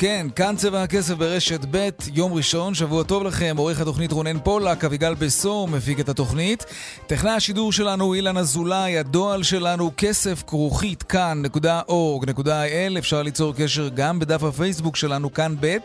[0.00, 4.84] כן, כאן צבע הכסף ברשת ב', יום ראשון, שבוע טוב לכם, עורך התוכנית רונן פולק,
[4.84, 6.64] אביגל בסור מפיק את התוכנית.
[7.06, 14.42] טכנאי השידור שלנו אילן אזולאי, הדועל שלנו כסף כרוכית כאן.org.il, אפשר ליצור קשר גם בדף
[14.42, 15.76] הפייסבוק שלנו כאן ב'.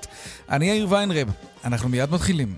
[0.50, 1.28] אני יאיר ויינרב,
[1.66, 2.56] אנחנו מיד מתחילים.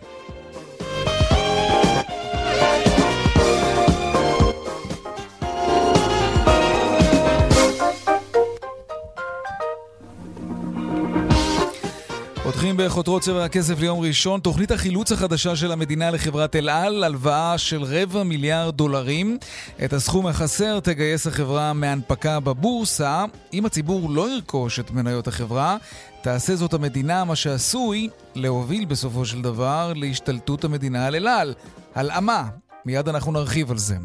[12.66, 17.58] פותחים בחותרות צבע הכסף ליום ראשון, תוכנית החילוץ החדשה של המדינה לחברת אל על, הלוואה
[17.58, 19.38] של רבע מיליארד דולרים.
[19.86, 23.26] את הסכום החסר תגייס החברה מהנפקה בבורסה.
[23.54, 25.78] אם הציבור לא ירכוש את מניות החברה,
[26.22, 31.54] תעשה זאת המדינה, מה שעשוי להוביל בסופו של דבר להשתלטות המדינה על אל על.
[31.96, 32.48] הלאמה,
[32.86, 33.96] מיד אנחנו נרחיב על זה.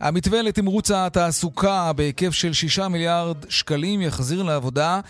[0.00, 5.00] המתווה לתמרוץ התעסוקה בהיקף של 6 מיליארד שקלים יחזיר לעבודה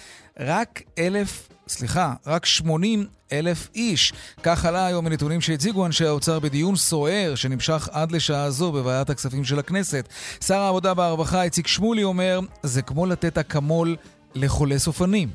[0.40, 4.12] רק אלף סליחה, רק 80 אלף איש.
[4.42, 9.44] כך עלה היום מנתונים שהציגו אנשי האוצר בדיון סוער שנמשך עד לשעה זו בוועדת הכספים
[9.44, 10.08] של הכנסת.
[10.46, 13.96] שר העבודה והרווחה איציק שמולי אומר, זה כמו לתת אקמול
[14.34, 15.28] לחולה סופנים.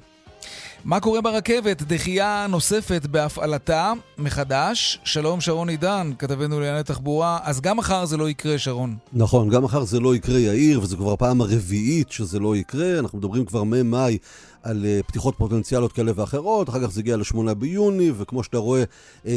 [0.85, 1.81] מה קורה ברכבת?
[1.81, 4.99] דחייה נוספת בהפעלתה מחדש.
[5.03, 7.39] שלום שרון עידן, כתבנו לענייני תחבורה.
[7.43, 8.95] אז גם מחר זה לא יקרה, שרון.
[9.13, 12.99] נכון, גם מחר זה לא יקרה, יאיר, וזו כבר הפעם הרביעית שזה לא יקרה.
[12.99, 14.17] אנחנו מדברים כבר ממאי
[14.63, 18.83] על uh, פתיחות פוטנציאליות כאלה ואחרות, אחר כך זה הגיע ל-8 ביוני, וכמו שאתה רואה,
[19.23, 19.27] uh,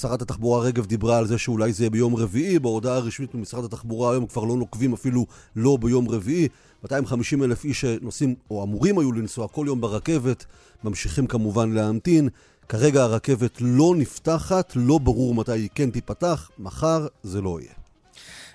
[0.00, 4.12] שרת התחבורה רגב דיברה על זה שאולי זה יהיה ביום רביעי, בהודעה הרשמית ממשרד התחבורה
[4.12, 5.26] היום כבר לא נוקבים אפילו
[5.56, 6.48] לא ביום רביעי.
[6.82, 10.44] 250 אלף איש שנוסעים, או אמורים היו לנסוע כל יום ברכבת,
[10.84, 12.28] ממשיכים כמובן להמתין.
[12.68, 17.79] כרגע הרכבת לא נפתחת, לא ברור מתי היא כן תיפתח, מחר זה לא יהיה.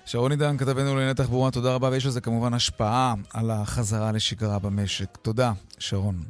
[0.06, 5.16] שרון עידן, כתבנו לענייני תחבורה, תודה רבה, ויש לזה כמובן השפעה על החזרה לשגרה במשק.
[5.22, 6.22] תודה, שרון.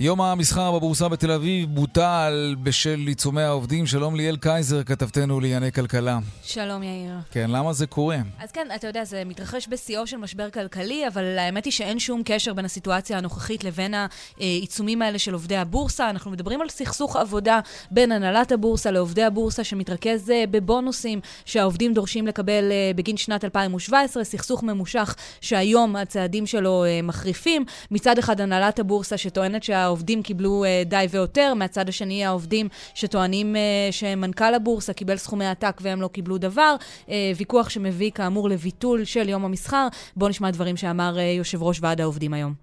[0.00, 3.86] יום המסחר בבורסה בתל אביב בוטל בשל עיצומי העובדים.
[3.86, 6.18] שלום ליאל קייזר, כתבתנו לענייני כלכלה.
[6.42, 7.14] שלום יאיר.
[7.30, 8.16] כן, למה זה קורה?
[8.40, 12.22] אז כן, אתה יודע, זה מתרחש בשיאו של משבר כלכלי, אבל האמת היא שאין שום
[12.24, 13.94] קשר בין הסיטואציה הנוכחית לבין
[14.38, 16.10] העיצומים האלה של עובדי הבורסה.
[16.10, 17.60] אנחנו מדברים על סכסוך עבודה
[17.90, 24.24] בין הנהלת הבורסה לעובדי הבורסה, שמתרכז אה, בבונוסים שהעובדים דורשים לקבל אה, בגין שנת 2017,
[24.24, 27.64] סכסוך ממושך שהיום הצעדים שלו אה, מחריפים.
[27.90, 29.87] מצד אחד הנהלת הבורסה שטוענת שה...
[29.88, 33.58] העובדים קיבלו uh, די ויותר, מהצד השני העובדים שטוענים uh,
[33.92, 36.76] שמנכ"ל הבורסה קיבל סכומי עתק והם לא קיבלו דבר.
[37.06, 39.88] Uh, ויכוח שמביא כאמור לביטול של יום המסחר.
[40.16, 42.54] בואו נשמע דברים שאמר uh, יושב ראש ועד העובדים היום.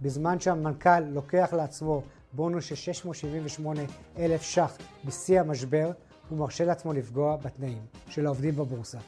[0.00, 3.80] בזמן שהמנכ"ל לוקח לעצמו בונוס של 678
[4.18, 5.90] אלף ש"ח בשיא המשבר,
[6.28, 8.98] הוא מרשה לעצמו לפגוע בתנאים של העובדים בבורסה.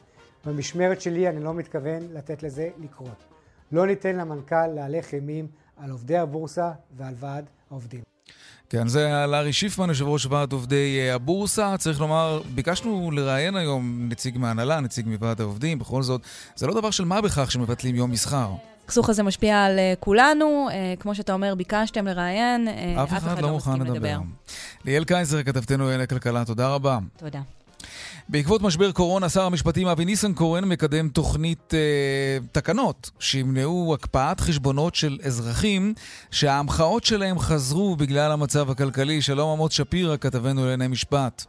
[0.45, 3.23] במשמרת שלי אני לא מתכוון לתת לזה לקרות.
[3.71, 5.47] לא ניתן למנכ"ל להלך אימים
[5.77, 8.01] על עובדי הבורסה ועל ועד העובדים.
[8.69, 11.77] כן, זה לארי שיפמן, יושב ראש ועד עובדי אה, הבורסה.
[11.77, 16.21] צריך לומר, ביקשנו לראיין היום נציג מהנהלה, נציג מוועד העובדים, בכל זאת,
[16.55, 18.51] זה לא דבר של מה בכך שמבטלים יום מסחר.
[18.83, 22.67] הסכסוך הזה משפיע על אה, כולנו, אה, כמו שאתה אומר, ביקשתם לראיין,
[23.03, 24.17] אף אחד לא, לא מוכן לדבר.
[24.85, 26.99] ליאל קייזר, כתבתנו אלה כלכלה, תודה רבה.
[27.17, 27.41] תודה.
[28.29, 35.17] בעקבות משבר קורונה, שר המשפטים אבי ניסנקורן מקדם תוכנית אה, תקנות שימנעו הקפאת חשבונות של
[35.25, 35.93] אזרחים
[36.31, 39.21] שההמחאות שלהם חזרו בגלל המצב הכלכלי.
[39.21, 41.45] שלום עמוס שפירא, כתבנו לענייני משפט.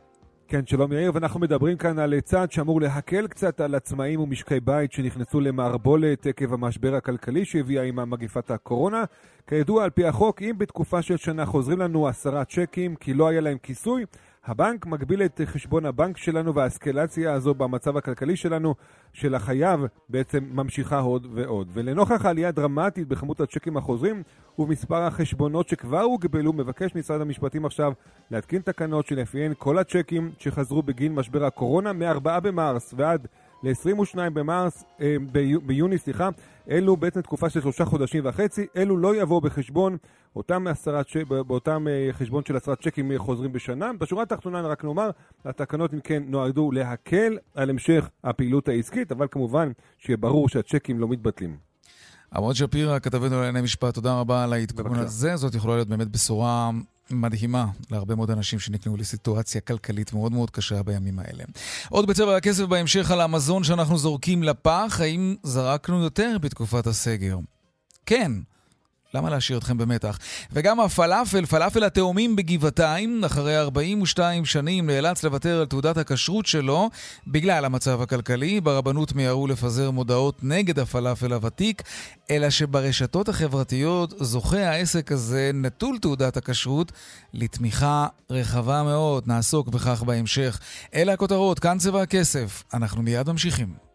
[0.48, 4.92] כן, שלום יאיר, ואנחנו מדברים כאן על צעד שאמור להקל קצת על עצמאים ומשקי בית
[4.92, 9.04] שנכנסו למערבולת עקב המשבר הכלכלי שהביאה עם מגפת הקורונה.
[9.46, 13.40] כידוע, על פי החוק, אם בתקופה של שנה חוזרים לנו עשרה צ'קים כי לא היה
[13.40, 14.04] להם כיסוי,
[14.46, 18.74] הבנק מגביל את חשבון הבנק שלנו והאסקלציה הזו במצב הכלכלי שלנו,
[19.12, 21.68] של החייב, בעצם ממשיכה עוד ועוד.
[21.72, 24.22] ולנוכח העלייה הדרמטית בכמות הצ'קים החוזרים
[24.58, 27.92] ובמספר החשבונות שכבר הוגבלו, מבקש משרד המשפטים עכשיו
[28.30, 33.26] להתקין תקנות שלפיהן כל הצ'קים שחזרו בגין משבר הקורונה מ-4 במרס ועד
[33.62, 35.16] ל-22 במרס, אה,
[35.66, 36.28] ביוני, סליחה,
[36.70, 39.96] אלו בעצם תקופה של שלושה חודשים וחצי, אלו לא יבואו בחשבון
[40.36, 43.92] אותם, עשרת, באותם אה, חשבון של עשרת צ'קים חוזרים בשנה.
[43.92, 45.10] בשורה התחתונה רק נאמר,
[45.44, 51.08] התקנות אם כן נועדו להקל על המשך הפעילות העסקית, אבל כמובן שיהיה ברור שהצ'קים לא
[51.08, 51.56] מתבטלים.
[52.34, 55.36] עמוד שפירא, כתבנו לענייני משפט, תודה רבה על העדכון הזה.
[55.36, 56.70] זאת יכולה להיות באמת בשורה
[57.10, 61.44] מדהימה להרבה מאוד אנשים שנקלעו לסיטואציה כלכלית מאוד מאוד קשה בימים האלה.
[61.88, 67.38] עוד בצבע הכסף בהמשך על המזון שאנחנו זורקים לפח, האם זרקנו יותר בתקופת הסגר?
[68.06, 68.32] כן.
[69.16, 70.18] למה להשאיר אתכם במתח?
[70.52, 76.90] וגם הפלאפל, פלאפל התאומים בגבעתיים, אחרי 42 שנים נאלץ לוותר על תעודת הכשרות שלו
[77.26, 78.60] בגלל המצב הכלכלי.
[78.60, 81.82] ברבנות מיהרו לפזר מודעות נגד הפלאפל הוותיק,
[82.30, 86.92] אלא שברשתות החברתיות זוכה העסק הזה, נטול תעודת הכשרות,
[87.34, 89.24] לתמיכה רחבה מאוד.
[89.26, 90.58] נעסוק בכך בהמשך.
[90.94, 92.62] אלה הכותרות, כאן צבע הכסף.
[92.74, 93.85] אנחנו מיד ממשיכים.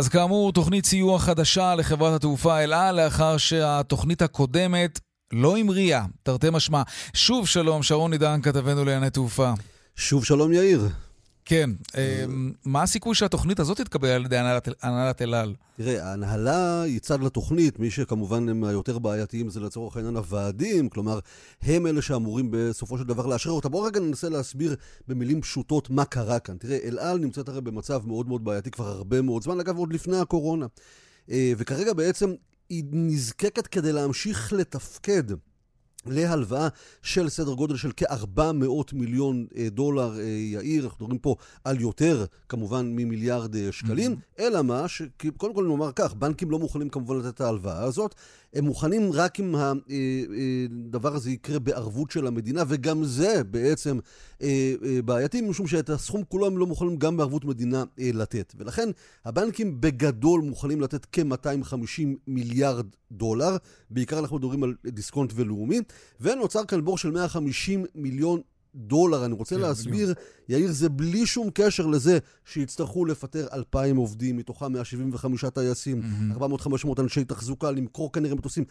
[0.00, 5.00] אז כאמור, תוכנית סיוע חדשה לחברת התעופה אל על, לאחר שהתוכנית הקודמת
[5.32, 6.82] לא המריאה, תרתי משמע.
[7.14, 9.52] שוב שלום, שרון עידן, כתבנו לענייני תעופה.
[9.96, 10.88] שוב שלום, יאיר.
[11.44, 14.36] כן, אמ, מה הסיכוי שהתוכנית הזאת תתקבל על ידי
[14.82, 15.54] הנהלת אל על?
[15.76, 21.18] תראה, ההנהלה היא צד לתוכנית, מי שכמובן הם היותר בעייתיים זה לצורך העניין הוועדים, כלומר,
[21.62, 23.68] הם אלה שאמורים בסופו של דבר לאשרר אותה.
[23.68, 24.76] בואו רגע ננסה להסביר
[25.08, 26.56] במילים פשוטות מה קרה כאן.
[26.56, 29.92] תראה, אל על נמצאת הרי במצב מאוד מאוד בעייתי כבר הרבה מאוד זמן, אגב, עוד
[29.92, 30.66] לפני הקורונה.
[31.30, 32.34] אה, וכרגע בעצם
[32.68, 35.24] היא נזקקת כדי להמשיך לתפקד.
[36.06, 36.68] להלוואה
[37.02, 42.24] של סדר גודל של כ-400 מיליון אה, דולר, אה, יאיר, אנחנו מדברים פה על יותר,
[42.48, 44.42] כמובן, ממיליארד אה, שקלים, mm-hmm.
[44.42, 48.14] אלא מה, שקודם כל נאמר כך, בנקים לא מוכנים כמובן לתת את ההלוואה הזאת,
[48.54, 49.54] הם מוכנים רק אם
[50.86, 53.98] הדבר הזה יקרה בערבות של המדינה, וגם זה בעצם
[55.04, 58.54] בעייתי, משום שאת הסכום כולו הם לא מוכנים גם בערבות מדינה לתת.
[58.58, 58.88] ולכן
[59.24, 63.56] הבנקים בגדול מוכנים לתת כ-250 מיליארד דולר,
[63.90, 65.80] בעיקר אנחנו מדברים על דיסקונט ולאומי,
[66.20, 68.40] ונוצר כאן בור של 150 מיליון
[68.74, 69.24] דולר.
[69.24, 70.18] אני רוצה כן, להסביר, בדיוק.
[70.48, 76.42] יאיר, זה בלי שום קשר לזה שיצטרכו לפטר 2,000 עובדים, מתוכם 175 טייסים, mm-hmm.
[76.86, 78.64] 400-500 אנשי תחזוקה, למכור כנראה מטוסים.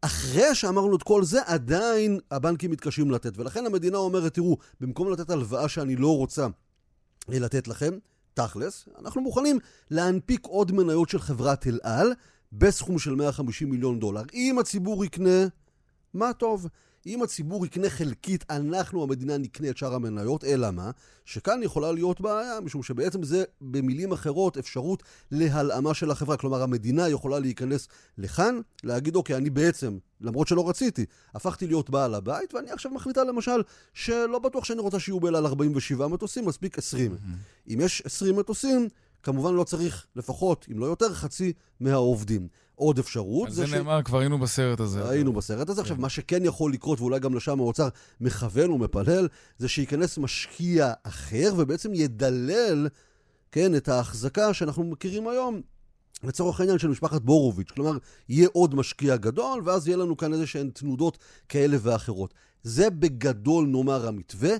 [0.00, 3.38] אחרי שאמרנו את כל זה, עדיין הבנקים מתקשים לתת.
[3.38, 6.46] ולכן המדינה אומרת, תראו, במקום לתת הלוואה שאני לא רוצה
[7.28, 7.98] לתת לכם,
[8.34, 9.58] תכלס, אנחנו מוכנים
[9.90, 12.12] להנפיק עוד מניות של חברת אל על
[12.52, 14.22] בסכום של 150 מיליון דולר.
[14.34, 15.46] אם הציבור יקנה,
[16.14, 16.68] מה טוב.
[17.06, 20.90] אם הציבור יקנה חלקית, אנחנו, המדינה, נקנה את שאר המניות, אלא מה?
[21.24, 26.36] שכאן יכולה להיות בעיה, משום שבעצם זה, במילים אחרות, אפשרות להלאמה של החברה.
[26.36, 27.88] כלומר, המדינה יכולה להיכנס
[28.18, 33.24] לכאן, להגיד, אוקיי, אני בעצם, למרות שלא רציתי, הפכתי להיות בעל הבית, ואני עכשיו מחליטה
[33.24, 33.62] למשל,
[33.94, 37.12] שלא בטוח שאני רוצה שיהיו באל על 47 מטוסים, מספיק 20.
[37.12, 37.72] Mm-hmm.
[37.72, 38.88] אם יש 20 מטוסים,
[39.22, 42.48] כמובן לא צריך לפחות, אם לא יותר, חצי מהעובדים.
[42.74, 43.50] עוד אפשרות.
[43.50, 44.02] זה, זה נאמר, ש...
[44.04, 45.10] כבר היינו בסרט הזה.
[45.10, 45.80] היינו בסרט הזה.
[45.80, 45.82] כן.
[45.82, 47.88] עכשיו, מה שכן יכול לקרות, ואולי גם לשם האוצר
[48.20, 49.28] מכוון ומפלל,
[49.58, 52.88] זה שייכנס משקיע אחר, ובעצם ידלל,
[53.52, 55.60] כן, את ההחזקה שאנחנו מכירים היום.
[56.24, 57.98] לצורך העניין של משפחת בורוביץ', כלומר,
[58.28, 61.18] יהיה עוד משקיע גדול, ואז יהיה לנו כאן איזה שהן תנודות
[61.48, 62.34] כאלה ואחרות.
[62.62, 64.50] זה בגדול, נאמר, המתווה.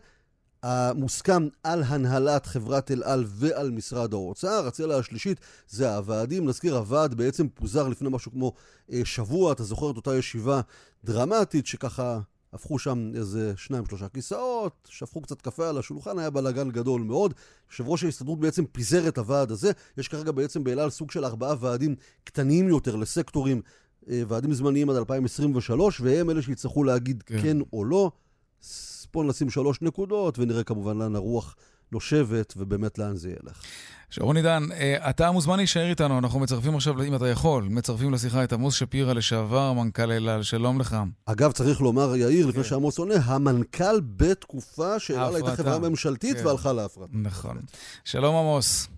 [0.64, 4.66] המוסכם על הנהלת חברת אל על ועל משרד האוצר.
[4.66, 6.48] הצלע השלישית זה הוועדים.
[6.48, 8.52] נזכיר, הוועד בעצם פוזר לפני משהו כמו
[8.92, 9.52] אה, שבוע.
[9.52, 10.60] אתה זוכר את אותה ישיבה
[11.04, 12.20] דרמטית שככה
[12.52, 17.34] הפכו שם איזה שניים שלושה כיסאות, שפכו קצת קפה על השולחן, היה בלאגן גדול מאוד.
[17.70, 19.72] יושב ראש ההסתדרות בעצם פיזר את הוועד הזה.
[19.98, 21.94] יש כרגע בעצם באל על סוג של ארבעה ועדים
[22.24, 23.62] קטנים יותר לסקטורים,
[24.08, 28.10] אה, ועדים זמניים עד 2023, והם אלה שיצטרכו להגיד כן, כן או לא.
[29.10, 31.56] פה נשים שלוש נקודות, ונראה כמובן לאן הרוח
[31.92, 33.62] נושבת, ובאמת לאן זה ילך.
[34.10, 38.44] שרון עידן, אה, אתה מוזמן להישאר איתנו, אנחנו מצרפים עכשיו, אם אתה יכול, מצרפים לשיחה
[38.44, 40.96] את עמוס שפירא, לשעבר מנכ"ל אל על, שלום לך.
[41.26, 42.68] אגב, צריך לומר, יאיר, לפני כן.
[42.68, 46.46] שעמוס עונה, המנכ"ל בתקופה שאל על הייתה חברה ממשלתית כן.
[46.46, 47.12] והלכה להפרטה.
[47.12, 47.56] נכון.
[48.04, 48.88] שלום עמוס.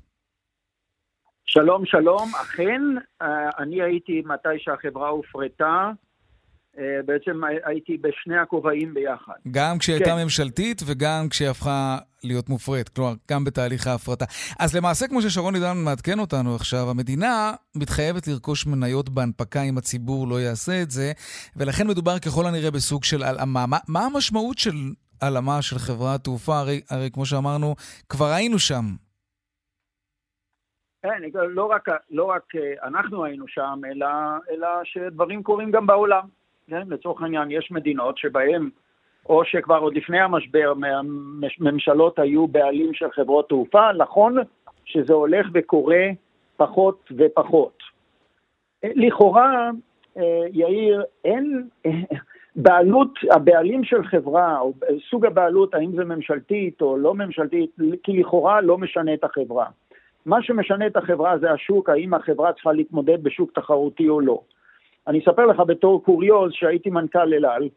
[1.46, 2.32] שלום, שלום.
[2.42, 2.82] אכן,
[3.23, 3.26] אה,
[3.58, 5.90] אני הייתי מתי שהחברה הופרטה,
[7.06, 9.33] בעצם הייתי בשני הכובעים ביחד.
[9.50, 10.23] גם כשהיא הייתה כן.
[10.23, 14.25] ממשלתית וגם כשהיא הפכה להיות מופרט, כלומר, גם בתהליך ההפרטה.
[14.59, 20.28] אז למעשה, כמו ששרון עידן מעדכן אותנו עכשיו, המדינה מתחייבת לרכוש מניות בהנפקה אם הציבור
[20.28, 21.12] לא יעשה את זה,
[21.56, 23.66] ולכן מדובר ככל הנראה בסוג של הלאמה.
[23.66, 24.75] מה, מה המשמעות של
[25.23, 26.59] הלאמה של חברת תעופה?
[26.59, 27.75] הרי, הרי כמו שאמרנו,
[28.09, 28.85] כבר היינו שם.
[31.02, 34.06] כן, לא רק, לא רק אה, אנחנו היינו שם, אלא,
[34.50, 36.28] אלא שדברים קורים גם בעולם.
[36.70, 36.82] כן?
[36.88, 38.68] לצורך העניין, יש מדינות שבהן,
[39.28, 40.73] או שכבר עוד לפני המשבר,
[41.61, 44.37] ממשלות היו בעלים של חברות תעופה, נכון
[44.85, 46.06] שזה הולך וקורה
[46.56, 47.78] פחות ופחות.
[48.85, 49.70] לכאורה,
[50.16, 51.68] אה, יאיר, אין,
[52.56, 54.73] בעלות, הבעלים של חברה, או
[55.11, 57.70] סוג הבעלות, האם זה ממשלתית או לא ממשלתית,
[58.02, 59.66] כי לכאורה לא משנה את החברה.
[60.26, 64.40] מה שמשנה את החברה זה השוק, האם החברה צריכה להתמודד בשוק תחרותי או לא.
[65.08, 67.68] אני אספר לך בתור קוריוז שהייתי מנכ"ל אל על,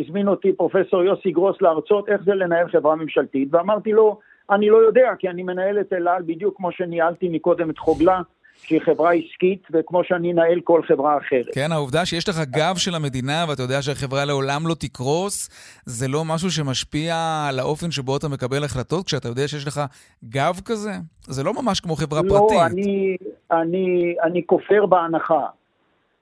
[0.00, 4.18] הזמין אותי פרופסור יוסי גרוס להרצות איך זה לנהל חברה ממשלתית, ואמרתי לו,
[4.50, 8.20] אני לא יודע, כי אני מנהל את אל על בדיוק כמו שניהלתי מקודם את חוגלה,
[8.62, 11.54] שהיא חברה עסקית, וכמו שאני אנהל כל חברה אחרת.
[11.54, 15.50] כן, העובדה שיש לך גב של המדינה, ואתה יודע שהחברה לעולם לא תקרוס,
[15.86, 17.14] זה לא משהו שמשפיע
[17.48, 19.80] על האופן שבו אתה מקבל החלטות, כשאתה יודע שיש לך
[20.24, 20.92] גב כזה?
[21.22, 22.56] זה לא ממש כמו חברה לא, פרטית.
[22.56, 23.16] לא, אני,
[23.52, 25.46] אני, אני כופר בהנחה,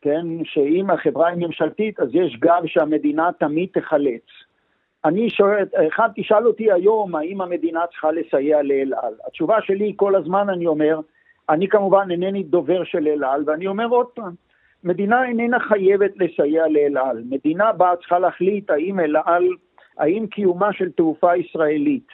[0.02, 4.23] כן, שאם החברה היא ממשלתית, אז יש גב שהמדינה תמיד תחלץ.
[5.05, 9.14] אני שואל, אחד תשאל אותי היום, האם המדינה צריכה לסייע לאל על?
[9.26, 11.00] התשובה שלי כל הזמן, אני אומר,
[11.49, 14.33] אני כמובן אינני דובר של אל על, ואני אומר עוד פעם,
[14.85, 17.23] מדינה איננה חייבת לסייע לאל על.
[17.31, 19.49] מדינה באה צריכה להחליט האם אל על,
[19.99, 22.09] האם קיומה של תעופה ישראלית,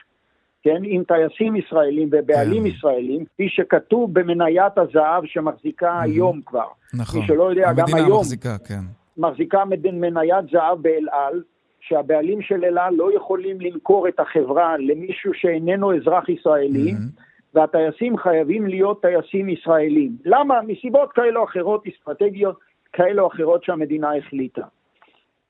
[0.64, 2.66] כן, עם טייסים ישראלים ובעלים כן.
[2.66, 6.00] ישראלים, כפי שכתוב במניית הזהב שמחזיקה.
[6.00, 6.68] היום כבר.
[6.94, 7.20] נכון.
[7.20, 7.98] מי שלא יודע, גם היום.
[7.98, 8.80] המדינה מחזיקה, כן.
[9.16, 9.64] מחזיקה
[10.00, 11.42] מניית זהב באל על,
[11.80, 16.92] שהבעלים של אל על לא יכולים למכור את החברה למישהו שאיננו אזרח ישראלי.
[16.92, 17.22] Mm-hmm.
[17.54, 20.16] והטייסים חייבים להיות טייסים ישראלים.
[20.24, 20.62] למה?
[20.62, 22.58] מסיבות כאלה או אחרות, אסטרטגיות
[22.92, 24.62] כאלה או אחרות שהמדינה החליטה.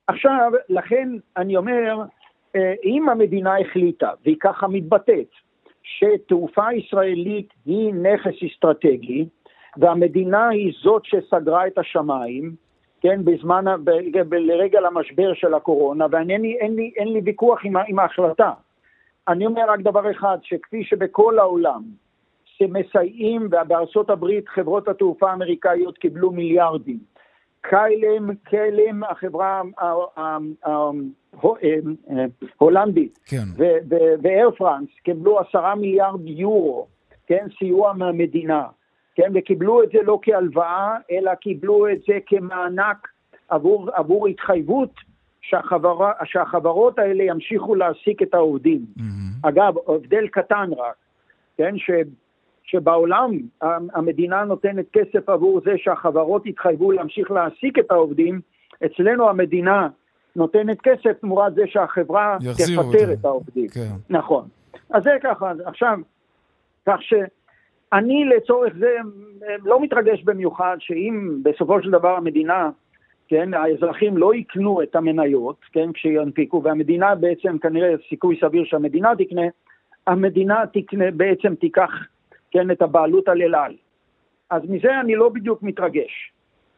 [0.06, 2.02] עכשיו, לכן אני אומר,
[2.84, 5.30] אם המדינה החליטה, והיא ככה מתבטאת,
[5.82, 9.26] שתעופה ישראלית היא נכס אסטרטגי,
[9.76, 12.54] והמדינה היא זאת שסגרה את השמיים,
[13.00, 13.64] כן, בזמן,
[14.30, 18.52] לרגע למשבר של הקורונה, ואין לי, אין לי, אין לי ויכוח עם, עם ההחלטה.
[19.28, 21.82] אני אומר רק דבר אחד, שכפי שבכל העולם
[22.44, 26.99] שמסייעים, ובארצות הברית חברות התעופה האמריקאיות קיבלו מיליארדים.
[27.68, 29.62] קיילם, קלם, החברה
[32.59, 33.44] ההולנדית, כן.
[34.23, 36.87] ואייר פרנס קיבלו עשרה מיליארד יורו,
[37.26, 38.66] כן, סיוע מהמדינה,
[39.14, 43.09] כן, וקיבלו את זה לא כהלוואה, אלא קיבלו את זה כמענק
[43.49, 44.92] עבור, עבור התחייבות
[45.40, 48.87] שהחברה, שהחברות האלה ימשיכו להעסיק את העובדים.
[48.99, 49.49] Mm-hmm.
[49.49, 50.94] אגב, הבדל קטן רק,
[51.56, 51.90] כן, ש,
[52.64, 53.30] שבעולם
[53.94, 58.40] המדינה נותנת כסף עבור זה שהחברות יתחייבו להמשיך להעסיק את העובדים,
[58.87, 59.88] אצלנו המדינה
[60.37, 63.68] נותנת כסף תמורת זה שהחברה תפטר את העובדים.
[63.68, 63.90] כן.
[64.11, 64.49] נכון.
[64.90, 65.99] אז זה ככה, עכשיו,
[66.87, 68.97] כך שאני לצורך זה
[69.62, 72.71] לא מתרגש במיוחד שאם בסופו של דבר המדינה
[73.28, 79.42] כן, האזרחים לא יקנו את המניות, כן, כשינפיקו, והמדינה בעצם, כנראה סיכוי סביר שהמדינה תקנה,
[80.06, 81.90] המדינה תקנה, בעצם תיקח,
[82.54, 83.76] כן, את הבעלות על אל על.
[84.50, 86.32] אז מזה אני לא בדיוק מתרגש.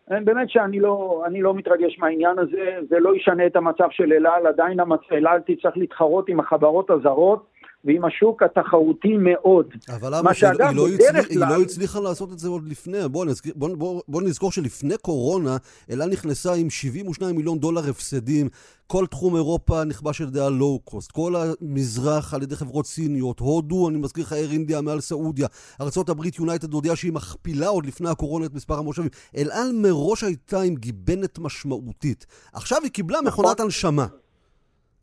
[0.08, 4.46] באמת שאני לא, לא מתרגש מהעניין הזה, זה לא ישנה את המצב של אל על,
[4.46, 4.80] עדיין
[5.12, 7.46] אל על תצטרך להתחרות עם החברות הזרות,
[7.84, 9.66] ועם השוק התחרותי מאוד.
[9.88, 11.26] אבל למה שאגב, היא, לא הצליח.
[11.30, 13.08] היא לא הצליחה לעשות את זה עוד לפני.
[13.10, 15.56] בואו נזכור, בוא, בוא, בוא נזכור שלפני קורונה,
[15.90, 18.48] אלה נכנסה עם 72 מיליון דולר הפסדים.
[18.86, 23.98] כל תחום אירופה נכבש על ידי הלואו-קוסט, כל המזרח על ידי חברות סיניות, הודו, אני
[23.98, 25.46] מזכיר לך אייר אינדיה מעל סעודיה,
[25.80, 29.08] ארה"ב יונייטד הודיעה שהיא מכפילה עוד לפני הקורונה את מספר המושבים.
[29.36, 32.26] אל על מראש הייתה עם גיבנת משמעותית.
[32.52, 33.64] עכשיו היא קיבלה מכונת נכון.
[33.64, 34.06] הנשמה.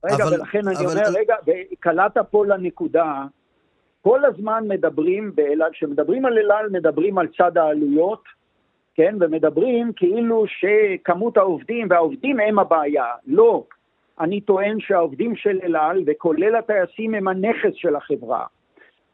[0.03, 1.17] רגע, אבל, ולכן אבל, אני אומר, אבל...
[1.17, 1.35] רגע,
[1.79, 3.23] קלעת פה לנקודה,
[4.01, 8.23] כל הזמן מדברים באלעל, כשמדברים על אלעל מדברים על צד העלויות,
[8.95, 13.05] כן, ומדברים כאילו שכמות העובדים, והעובדים הם הבעיה.
[13.27, 13.63] לא,
[14.19, 18.45] אני טוען שהעובדים של אלעל, וכולל הטייסים, הם הנכס של החברה.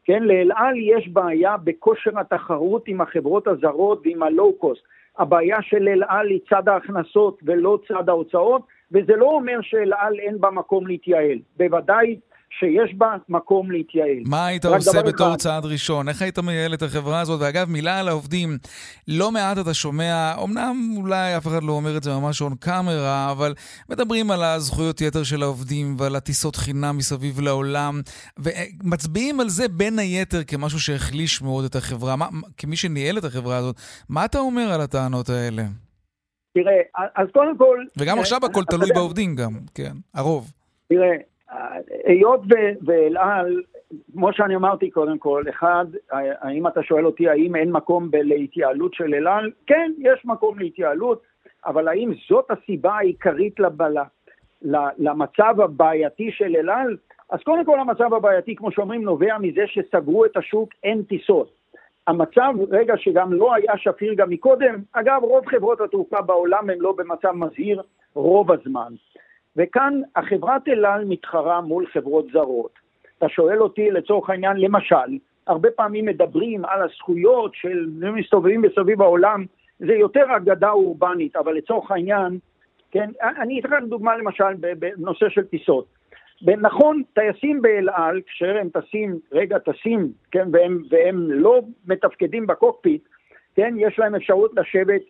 [0.04, 4.82] כן, לאלעל יש בעיה בכושר התחרות עם החברות הזרות ועם הלואו-קוסט.
[5.18, 10.40] הבעיה של אלעל היא צד ההכנסות ולא צד ההוצאות, וזה לא אומר שאל על אין
[10.40, 11.38] בה מקום להתייעל.
[11.56, 12.16] בוודאי
[12.58, 14.22] שיש בה מקום להתייעל.
[14.26, 15.36] מה היית עושה בתור אחד...
[15.36, 16.08] צעד ראשון?
[16.08, 17.40] איך היית מייעל את החברה הזאת?
[17.40, 18.58] ואגב, מילה על העובדים.
[19.08, 23.30] לא מעט אתה שומע, אמנם אולי אף אחד לא אומר את זה ממש און קאמרה,
[23.30, 23.54] אבל
[23.88, 28.00] מדברים על הזכויות יתר של העובדים ועל הטיסות חינם מסביב לעולם,
[28.38, 32.16] ומצביעים על זה בין היתר כמשהו שהחליש מאוד את החברה.
[32.16, 33.76] מה, כמי שניהל את החברה הזאת,
[34.08, 35.62] מה אתה אומר על הטענות האלה?
[36.52, 36.80] תראה,
[37.16, 37.84] אז קודם כל...
[37.98, 40.52] וגם עכשיו הכל תלוי בעובדים גם, כן, הרוב.
[40.88, 41.16] תראה,
[42.04, 42.40] היות
[42.86, 43.62] ואל על,
[44.12, 45.86] כמו שאני אמרתי קודם כל, אחד,
[46.40, 49.50] האם אתה שואל אותי האם אין מקום להתייעלות של אל על?
[49.66, 51.22] כן, יש מקום להתייעלות.
[51.66, 54.04] אבל האם זאת הסיבה העיקרית לבלה,
[54.98, 56.96] למצב הבעייתי של אל על?
[57.30, 61.59] אז קודם כל המצב הבעייתי, כמו שאומרים, נובע מזה שסגרו את השוק, אין טיסות.
[62.10, 66.94] המצב, רגע שגם לא היה שפיר גם מקודם, אגב, רוב חברות התעופה בעולם הן לא
[66.96, 67.82] במצב מזהיר
[68.14, 68.92] רוב הזמן.
[69.56, 72.78] וכאן החברת אל על מתחרה מול חברות זרות.
[73.18, 79.44] אתה שואל אותי לצורך העניין, למשל, הרבה פעמים מדברים על הזכויות של מסתובבים מסביב העולם,
[79.78, 82.38] זה יותר אגדה אורבנית, אבל לצורך העניין,
[82.90, 85.99] כן, אני אתן לך דוגמה למשל בנושא של טיסות.
[86.42, 93.02] נכון, טייסים באל על, כשהם טסים, רגע טסים, כן, והם, והם לא מתפקדים בקוקפיט,
[93.54, 95.00] כן, יש להם אפשרות לשבת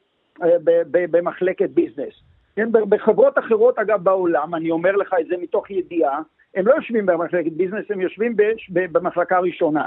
[0.43, 0.57] אה,
[0.91, 2.15] במחלקת ביזנס.
[2.57, 6.21] כן, בחברות אחרות, אגב, בעולם, אני אומר לך את זה מתוך ידיעה,
[6.55, 8.37] הם לא יושבים במחלקת ביזנס, הם יושבים
[8.71, 9.85] במחלקה ראשונה.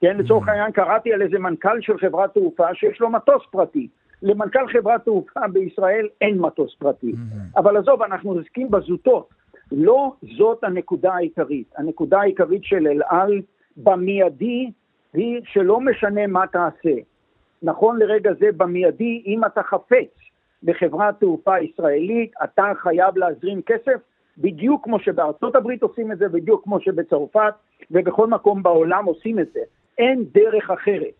[0.00, 0.50] כן, לצורך mm-hmm.
[0.50, 3.88] העניין קראתי על איזה מנכ"ל של חברת תעופה שיש לו מטוס פרטי.
[4.22, 7.12] למנכ"ל חברת תעופה בישראל אין מטוס פרטי.
[7.12, 7.60] Mm-hmm.
[7.60, 9.28] אבל עזוב, אנחנו עוסקים בזוטות.
[9.72, 11.72] לא זאת הנקודה העיקרית.
[11.76, 13.40] הנקודה העיקרית של אל על
[13.76, 14.70] במיידי
[15.14, 16.94] היא שלא משנה מה תעשה.
[17.62, 20.08] נכון לרגע זה במיידי, אם אתה חפץ
[20.62, 24.00] בחברת תעופה ישראלית, אתה חייב להזרים כסף,
[24.38, 27.54] בדיוק כמו שבארצות הברית עושים את זה, בדיוק כמו שבצרפת
[27.90, 29.60] ובכל מקום בעולם עושים את זה.
[29.98, 31.14] אין דרך אחרת.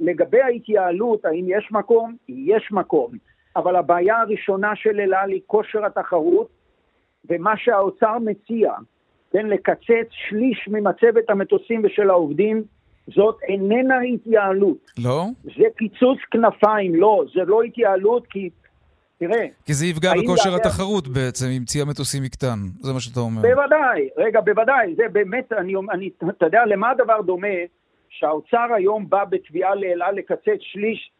[0.00, 2.16] לגבי ההתייעלות, האם יש מקום?
[2.28, 3.10] יש מקום.
[3.56, 6.48] אבל הבעיה הראשונה של אל על היא כושר התחרות,
[7.30, 8.72] ומה שהאוצר מציע,
[9.32, 12.62] כן, לקצץ שליש ממצבת המטוסים ושל העובדים,
[13.14, 14.92] זאת איננה התייעלות.
[14.98, 15.24] לא?
[15.44, 18.50] זה קיצוץ כנפיים, לא, זה לא התייעלות כי...
[19.18, 19.46] תראה...
[19.66, 20.66] כי זה יפגע בכושר להגיע...
[20.66, 23.42] התחרות בעצם, אם צי המטוסים יקטן, זה מה שאתה אומר.
[23.42, 27.58] בוודאי, רגע, בוודאי, זה באמת, אני, אני, אתה יודע למה הדבר דומה?
[28.08, 31.10] שהאוצר היום בא בתביעה לאלעל לקצץ שליש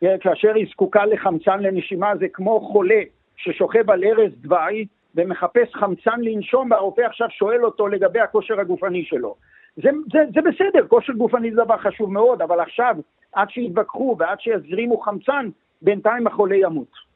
[0.00, 3.00] כן, כאשר היא זקוקה לחמצן לנשימה, זה כמו חולה
[3.36, 9.34] ששוכב על ערש דווי ומחפש חמצן לנשום, והרופא עכשיו שואל אותו לגבי הכושר הגופני שלו.
[9.76, 12.96] זה, זה, זה בסדר, כושר גופני זה דבר חשוב מאוד, אבל עכשיו,
[13.32, 15.48] עד שיתווכחו ועד שיזרימו חמצן,
[15.82, 17.06] בינתיים החולה ימות.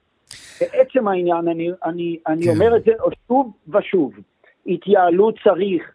[0.61, 2.51] בעצם העניין, אני, אני, אני כן.
[2.51, 2.93] אומר את זה
[3.27, 4.13] שוב ושוב,
[4.67, 5.93] התייעלות צריך,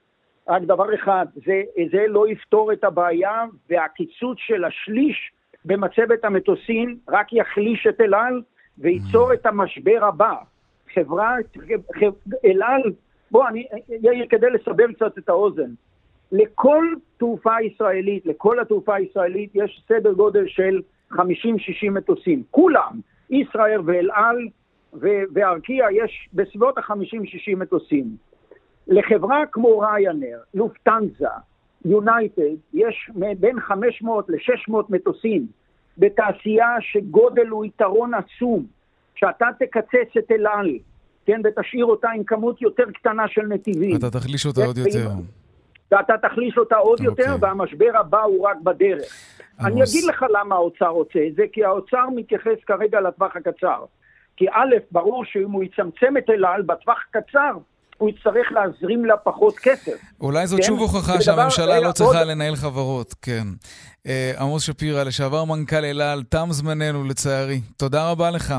[0.48, 5.32] רק דבר אחד, זה, זה לא יפתור את הבעיה, והקיצוץ של השליש
[5.66, 8.42] במצבת המטוסים רק יחליש את אל על
[8.78, 10.36] וייצור את המשבר הבא.
[10.96, 11.36] חברה,
[12.46, 12.94] אל על,
[13.32, 13.68] בוא, אני,
[14.02, 15.72] יאיר, כדי לסבר קצת את האוזן,
[16.32, 16.86] לכל
[17.18, 20.82] תעופה ישראלית, לכל התעופה הישראלית יש סדר גודל של
[21.14, 21.18] 50-60
[21.92, 24.48] מטוסים, כולם, ישראייר ואל על
[25.34, 28.06] וארקיע יש בסביבות ה-50-60 מטוסים.
[28.88, 31.28] לחברה כמו ריינר, לופטנזה,
[31.86, 35.48] יונייטד, יש בין 500 ל-600 מטוסים
[35.98, 38.66] בתעשייה שגודל הוא יתרון עצום.
[39.16, 40.78] שאתה תקצץ את אל על,
[41.26, 43.96] כן, ותשאיר אותה עם כמות יותר קטנה של נתיבים.
[43.96, 45.10] אתה תחליש אותה עוד יותר.
[45.92, 47.04] ואתה תחליש אותה עוד okay.
[47.04, 47.50] יותר, אוקיי.
[47.50, 49.14] והמשבר הבא הוא רק בדרך.
[49.60, 49.72] עמוס.
[49.72, 53.86] אני אגיד לך למה האוצר רוצה את זה, כי האוצר מתייחס כרגע לטווח הקצר.
[54.38, 57.52] כי א', ברור שאם הוא יצמצם את אל על בטווח קצר,
[57.98, 60.02] הוא יצטרך להזרים לה פחות כסף.
[60.22, 60.66] אולי זאת כן?
[60.66, 62.28] שוב הוכחה שהממשלה לא צריכה עוד...
[62.28, 63.48] לנהל חברות, כן.
[64.08, 67.62] אה, עמוס שפירא, לשעבר מנכ"ל אל על, תם זמננו לצערי.
[67.78, 68.54] תודה רבה לך.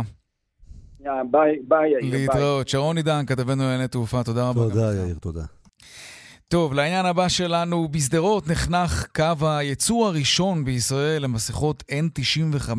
[1.00, 2.18] ביי, ביי, יאיר.
[2.18, 2.68] להתראות.
[2.68, 4.61] שרון עידן, כתבנו לענייני תעופה, תודה רבה.
[4.61, 5.42] תודה, יאיר, תודה.
[6.48, 12.70] טוב, לעניין הבא שלנו, בשדרות נחנך קו הייצור הראשון בישראל למסכות N95.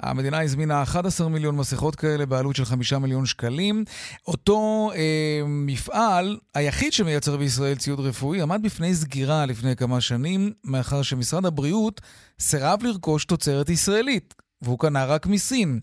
[0.00, 3.84] המדינה הזמינה 11 מיליון מסכות כאלה בעלות של 5 מיליון שקלים.
[4.26, 11.02] אותו אה, מפעל, היחיד שמייצר בישראל ציוד רפואי, עמד בפני סגירה לפני כמה שנים, מאחר
[11.02, 12.00] שמשרד הבריאות
[12.40, 15.80] סירב לרכוש תוצרת ישראלית, והוא קנה רק מסין.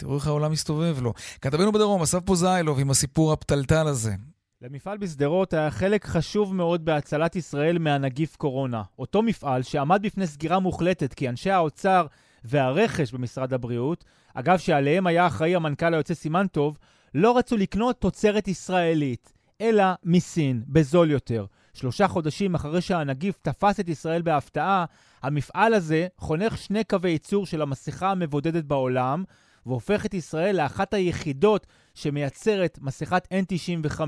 [0.00, 1.12] תראו איך העולם מסתובב לו.
[1.40, 4.14] כתבנו בדרום, אסף פוזיילוב עם הסיפור הפתלתל הזה.
[4.62, 8.82] למפעל בשדרות היה חלק חשוב מאוד בהצלת ישראל מהנגיף קורונה.
[8.98, 12.06] אותו מפעל שעמד בפני סגירה מוחלטת כי אנשי האוצר
[12.44, 16.78] והרכש במשרד הבריאות, אגב שעליהם היה אחראי המנכ"ל היוצא סימן טוב,
[17.14, 21.46] לא רצו לקנות תוצרת ישראלית, אלא מסין, בזול יותר.
[21.74, 24.84] שלושה חודשים אחרי שהנגיף תפס את ישראל בהפתעה,
[25.22, 29.24] המפעל הזה חונך שני קווי ייצור של המסכה המבודדת בעולם,
[29.66, 34.00] והופך את ישראל לאחת היחידות שמייצרת מסכת N95.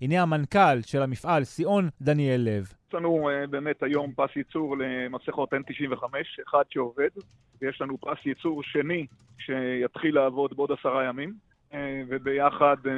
[0.00, 2.72] הנה המנכ"ל של המפעל, סיאון דניאל לב.
[2.88, 6.04] יש לנו uh, באמת היום פס ייצור למסכות N95,
[6.48, 7.08] אחד שעובד,
[7.62, 9.06] ויש לנו פס ייצור שני
[9.38, 11.34] שיתחיל לעבוד בעוד עשרה ימים,
[11.70, 11.74] uh,
[12.08, 12.88] וביחד uh,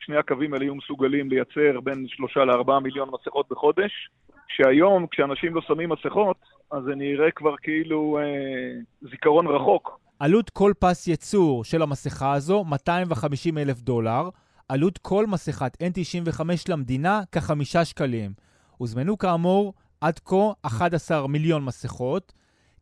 [0.00, 4.10] שני הקווים האלה יהיו מסוגלים לייצר בין שלושה לארבעה מיליון מסכות בחודש,
[4.48, 6.36] שהיום כשאנשים לא שמים מסכות,
[6.70, 9.99] אז זה נראה כבר כאילו uh, זיכרון רחוק.
[10.20, 14.28] עלות כל פס ייצור של המסכה הזו, 250 אלף דולר.
[14.68, 18.32] עלות כל מסכת N95 למדינה, כחמישה שקלים.
[18.76, 22.32] הוזמנו כאמור עד כה 11 מיליון מסכות.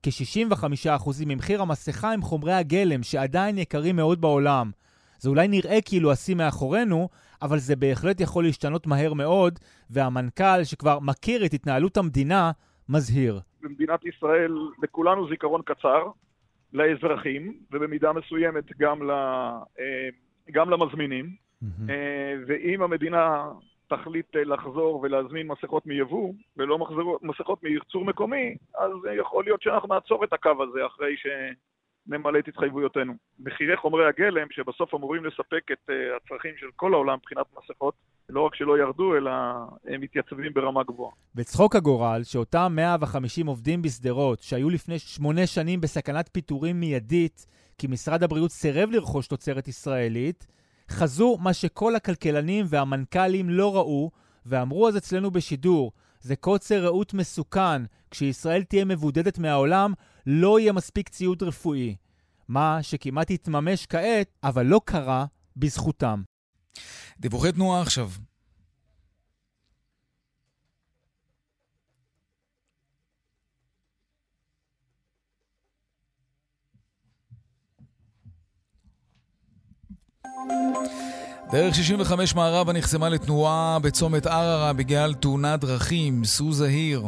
[0.02, 4.70] כ-65% ממחיר המסכה הם חומרי הגלם, שעדיין יקרים מאוד בעולם.
[5.18, 7.08] זה אולי נראה כאילו השיא מאחורינו,
[7.42, 9.58] אבל זה בהחלט יכול להשתנות מהר מאוד,
[9.90, 12.50] והמנכ"ל, שכבר מכיר את התנהלות המדינה,
[12.88, 13.40] מזהיר.
[13.62, 16.10] במדינת ישראל לכולנו זיכרון קצר,
[16.72, 20.08] לאזרחים, ובמידה מסוימת גם, ל, אה,
[20.50, 21.48] גם למזמינים.
[21.62, 21.90] Mm-hmm.
[22.46, 23.48] ואם המדינה
[23.88, 26.78] תחליט לחזור ולהזמין מסכות מיבוא, ולא
[27.22, 31.26] מסכות מייצור מקומי, אז יכול להיות שאנחנו נעצור את הקו הזה אחרי ש...
[32.08, 33.12] נמלא את התחייבויותינו.
[33.40, 37.94] מחירי חומרי הגלם, שבסוף אמורים לספק את uh, הצרכים של כל העולם מבחינת מסכות,
[38.28, 39.30] לא רק שלא ירדו, אלא
[39.86, 41.12] הם מתייצבים ברמה גבוהה.
[41.34, 47.46] בצחוק הגורל, שאותם 150 עובדים בשדרות, שהיו לפני שמונה שנים בסכנת פיטורים מיידית,
[47.78, 50.46] כי משרד הבריאות סירב לרכוש תוצרת ישראלית,
[50.90, 54.10] חזו מה שכל הכלכלנים והמנכ"לים לא ראו,
[54.46, 57.82] ואמרו אז אצלנו בשידור, זה קוצר ראות מסוכן.
[58.10, 59.92] כשישראל תהיה מבודדת מהעולם,
[60.30, 61.96] לא יהיה מספיק ציוד רפואי.
[62.48, 66.22] מה שכמעט התממש כעת, אבל לא קרה בזכותם.
[67.20, 68.10] דיווחי תנועה עכשיו.
[81.52, 87.02] דרך 65 מערבה נחסמה לתנועה בצומת ערערה בגלל תאונת דרכים, סעו זהיר.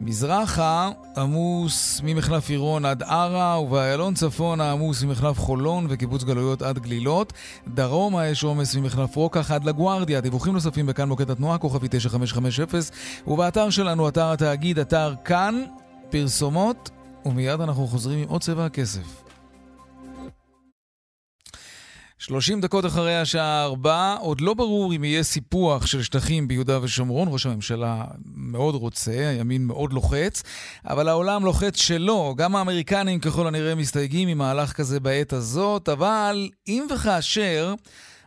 [0.00, 7.32] מזרחה עמוס ממחלף עירון עד ערה, ובאיילון צפונה עמוס ממחלף חולון וקיבוץ גלויות עד גלילות.
[7.68, 10.20] דרומה יש עומס ממחלף רוקח עד לגוארדיה.
[10.20, 12.92] דיווחים נוספים בכאן מוקד התנועה, כוכבי 9550,
[13.26, 15.62] ובאתר שלנו, אתר התאגיד, אתר כאן,
[16.10, 16.90] פרסומות,
[17.26, 19.21] ומיד אנחנו חוזרים עם עוד צבע הכסף.
[22.22, 27.28] 30 דקות אחרי השעה 4, עוד לא ברור אם יהיה סיפוח של שטחים ביהודה ושומרון.
[27.30, 28.04] ראש הממשלה
[28.34, 30.42] מאוד רוצה, הימין מאוד לוחץ,
[30.84, 32.34] אבל העולם לוחץ שלא.
[32.36, 37.74] גם האמריקנים ככל הנראה מסתייגים ממהלך כזה בעת הזאת, אבל אם וכאשר...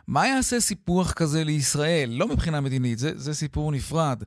[0.08, 2.10] מה יעשה סיפוח כזה לישראל?
[2.10, 4.22] לא מבחינה מדינית, זה, זה סיפור נפרד,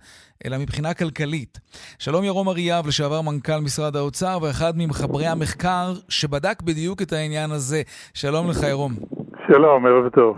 [0.46, 1.60] אלא מבחינה כלכלית.
[2.00, 7.82] שלום ירום אריאב, לשעבר מנכ"ל משרד האוצר ואחד ממחברי המחקר שבדק בדיוק את העניין הזה.
[8.14, 9.19] שלום לך ירום.
[9.52, 10.38] שלום, ערב טוב.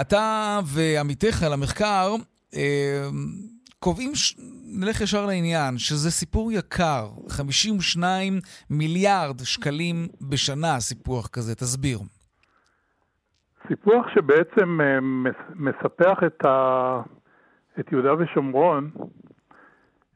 [0.00, 2.14] אתה ועמיתיך למחקר
[2.56, 3.08] אה,
[3.78, 4.36] קובעים, ש...
[4.80, 8.32] נלך ישר לעניין, שזה סיפור יקר, 52
[8.70, 9.96] מיליארד שקלים
[10.30, 11.98] בשנה סיפוח כזה, תסביר.
[13.68, 14.98] סיפוח שבעצם אה,
[15.54, 17.00] מספח את, ה...
[17.80, 18.90] את יהודה ושומרון,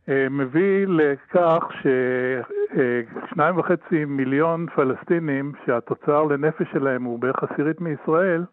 [0.08, 8.44] מביא לכך ששניים וחצי מיליון פלסטינים שהתוצר לנפש שלהם הוא בערך עשירית מישראל,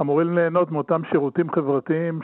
[0.00, 2.20] אמורים ליהנות מאותם שירותים חברתיים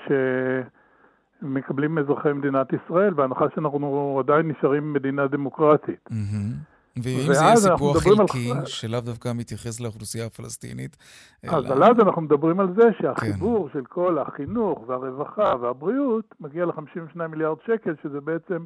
[1.43, 6.09] שמקבלים אזרחי מדינת ישראל, בהנחה שאנחנו עדיין נשארים מדינה דמוקרטית.
[6.11, 6.72] Mm-hmm.
[6.97, 8.67] ואם זה יהיה סיפוח חלקי, על...
[8.67, 10.97] שלאו דווקא מתייחס לאוכלוסייה הפלסטינית...
[11.49, 11.85] אז אלא...
[11.85, 13.73] אז אנחנו מדברים על זה שהחיבור כן.
[13.73, 18.65] של כל החינוך והרווחה והבריאות מגיע ל-52 מיליארד שקל, שזה בעצם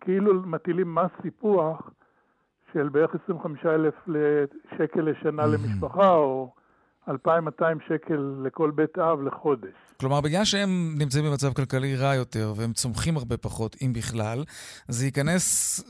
[0.00, 1.90] כאילו מטילים מס סיפוח
[2.72, 3.94] של בערך 25 אלף
[4.78, 6.54] שקל לשנה למשפחה, או
[7.08, 9.72] 2,200 שקל לכל בית אב לחודש.
[10.00, 14.38] כלומר, בגלל שהם נמצאים במצב כלכלי רע יותר, והם צומחים הרבה פחות, אם בכלל,
[14.88, 15.80] זה ייכנס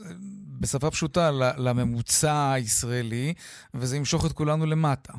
[0.61, 3.33] בשפה פשוטה לממוצע הישראלי,
[3.73, 5.13] וזה ימשוך את כולנו למטה.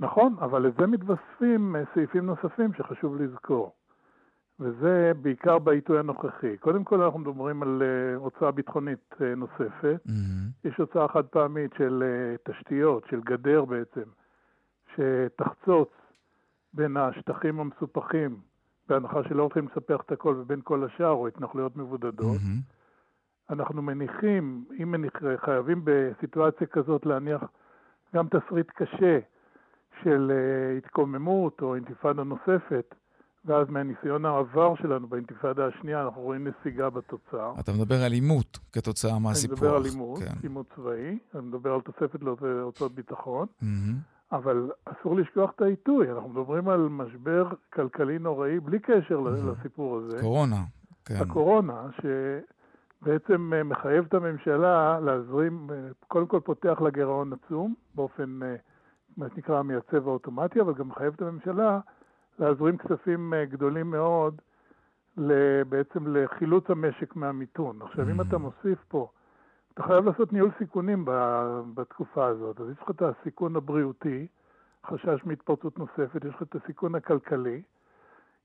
[0.00, 3.72] נכון, אבל לזה מתווספים אה, סעיפים נוספים שחשוב לזכור.
[4.60, 6.56] וזה בעיקר בעיתוי הנוכחי.
[6.56, 10.00] קודם כל אנחנו מדברים על uh, הוצאה ביטחונית נוספת.
[10.06, 10.68] Mm-hmm.
[10.68, 12.02] יש הוצאה חד פעמית של
[12.48, 14.08] תשתיות, של גדר בעצם,
[14.96, 15.88] שתחצוץ
[16.72, 18.36] בין השטחים המסופחים,
[18.88, 22.36] בהנחה שלא הולכים לספח את הכל, ובין כל השאר, או התנחלויות מבודדות.
[22.36, 22.74] Mm-hmm.
[23.50, 25.12] אנחנו מניחים, אם מניח,
[25.44, 27.42] חייבים בסיטואציה כזאת להניח
[28.14, 29.18] גם תסריט קשה
[30.02, 32.94] של uh, התקוממות או אינתיפאדה נוספת,
[33.44, 37.52] ואז מהניסיון העבר שלנו באינתיפאדה השנייה, אנחנו רואים נסיגה בתוצר.
[37.60, 39.58] אתה מדבר על עימות כתוצאה מהסיפוח.
[39.58, 40.34] אני מדבר על עימות, כן.
[40.42, 43.46] עימות צבאי, אני מדבר על תוספת להוצאות ביטחון.
[43.62, 44.13] Mm-hmm.
[44.34, 50.20] אבל אסור לשכוח את העיתוי, אנחנו מדברים על משבר כלכלי נוראי בלי קשר לסיפור הזה.
[50.20, 50.62] קורונה,
[51.04, 51.14] כן.
[51.20, 55.76] הקורונה, שבעצם אה, מחייב את הממשלה להזרים, אה,
[56.08, 58.56] קודם כל פותח לגירעון עצום, באופן, אה,
[59.16, 61.80] מה שנקרא, המייצב האוטומטי, אבל גם מחייב את הממשלה
[62.38, 64.40] להזרים כספים גדולים מאוד
[65.68, 67.82] בעצם לחילוץ המשק מהמיתון.
[67.82, 69.08] עכשיו, אם אתה מוסיף פה
[69.74, 71.04] אתה חייב לעשות ניהול סיכונים
[71.74, 72.60] בתקופה הזאת.
[72.60, 74.26] אז יש לך את הסיכון הבריאותי,
[74.86, 77.62] חשש מהתפרצות נוספת, יש לך את הסיכון הכלכלי.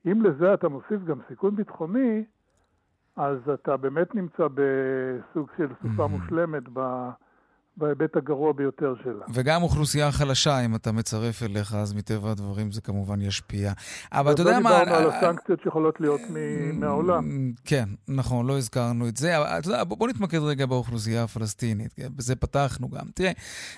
[0.05, 2.23] אם לזה אתה מוסיף גם סיכון ביטחוני,
[3.15, 6.07] אז אתה באמת נמצא בסוג של סופה.
[6.07, 7.09] מושלמת ב...
[7.79, 9.25] בהיבט הגרוע ביותר שלה.
[9.33, 13.73] וגם אוכלוסייה חלשה, אם אתה מצרף אליך, אז מטבע הדברים זה כמובן ישפיע.
[14.11, 14.79] אבל אתה יודע מה...
[14.79, 16.21] דיברנו על הסנקציות שיכולות להיות
[16.73, 17.51] מהעולם.
[17.65, 22.35] כן, נכון, לא הזכרנו את זה, אבל אתה יודע, בוא נתמקד רגע באוכלוסייה הפלסטינית, בזה
[22.35, 23.05] פתחנו גם.
[23.15, 23.31] תראה,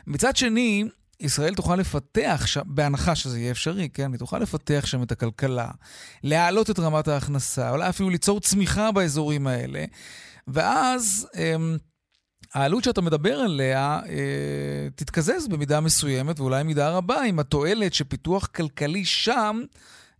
[0.08, 0.84] מצד שני,
[1.20, 2.58] ישראל תוכל לפתח, ש...
[2.66, 4.12] בהנחה שזה יהיה אפשרי, כן?
[4.12, 5.72] היא תוכל לפתח שם את הכלכלה,
[6.24, 9.86] להעלות את רמת ההכנסה, אולי אפילו ליצור צמיחה באזורים האלה,
[10.48, 11.28] ואז...
[11.38, 11.78] אמ,
[12.54, 19.06] העלות שאתה מדבר עליה אה, תתקזז במידה מסוימת, ואולי מידה רבה, עם התועלת שפיתוח כלכלי
[19.06, 19.62] שם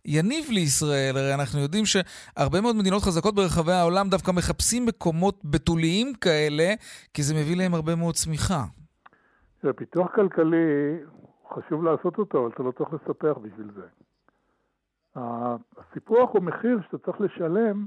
[0.04, 1.16] יניב לישראל.
[1.16, 6.74] הרי אנחנו יודעים שהרבה מאוד מדינות חזקות ברחבי העולם דווקא מחפשים מקומות בתוליים כאלה,
[7.14, 8.62] כי זה מביא להם הרבה מאוד צמיחה.
[9.76, 10.98] פיתוח כלכלי,
[11.54, 13.86] חשוב לעשות אותו, אבל אתה לא צריך לספח בשביל זה.
[15.76, 17.86] הסיפוח הוא מחיר שאתה צריך לשלם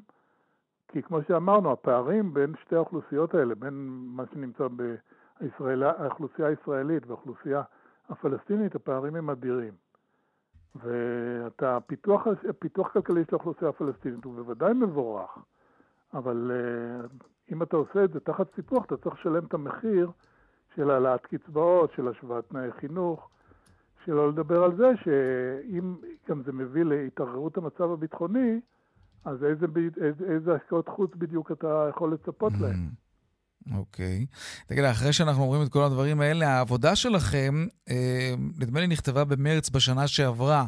[0.96, 3.74] כי כמו שאמרנו, הפערים בין שתי האוכלוסיות האלה, בין
[4.08, 4.68] מה שנמצא
[5.38, 7.62] באוכלוסייה הישראלית והאוכלוסייה
[8.10, 9.74] הפלסטינית, הפערים הם אדירים.
[10.76, 12.28] ואתה, פיתוח,
[12.60, 15.38] פיתוח כלכלי של האוכלוסייה הפלסטינית הוא בוודאי מבורך,
[16.14, 20.12] אבל uh, אם אתה עושה את זה תחת סיפוח, אתה צריך לשלם את המחיר
[20.76, 23.30] של העלאת קצבאות, של השוואת תנאי חינוך,
[24.06, 25.96] שלא לדבר על זה שאם
[26.30, 28.60] גם זה מביא להתערערות המצב הביטחוני,
[29.26, 29.66] אז איזה,
[30.02, 32.62] איזה, איזה השקעות חוץ בדיוק אתה יכול לצפות mm.
[32.62, 32.90] להן?
[33.74, 34.26] אוקיי.
[34.30, 34.68] Okay.
[34.68, 37.54] תגיד, אחרי שאנחנו אומרים את כל הדברים האלה, העבודה שלכם,
[37.90, 40.66] אה, נדמה לי, נכתבה במרץ בשנה שעברה.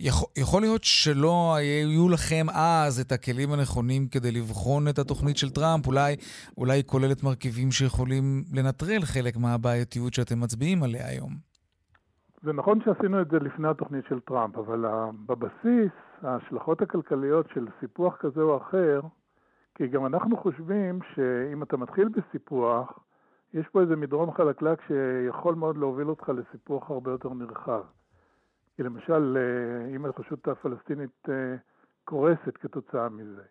[0.00, 5.50] יכול, יכול להיות שלא היו לכם אז את הכלים הנכונים כדי לבחון את התוכנית של
[5.50, 5.86] טראמפ?
[5.86, 6.16] אולי,
[6.58, 11.32] אולי היא כוללת מרכיבים שיכולים לנטרל חלק מהבעייתיות שאתם מצביעים עליה היום.
[12.42, 14.84] זה נכון שעשינו את זה לפני התוכנית של טראמפ, אבל
[15.26, 19.00] בבסיס ההשלכות הכלכליות של סיפוח כזה או אחר,
[19.74, 22.98] כי גם אנחנו חושבים שאם אתה מתחיל בסיפוח,
[23.54, 27.82] יש פה איזה מדרון חלקלק שיכול מאוד להוביל אותך לסיפוח הרבה יותר נרחב.
[28.76, 31.54] כי למשל, אה, אם הרשות הפלסטינית אה,
[32.04, 33.42] קורסת כתוצאה מזה,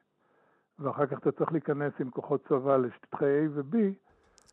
[0.79, 3.77] ואחר כך אתה צריך להיכנס עם כוחות צבא לשטחי A ו-B,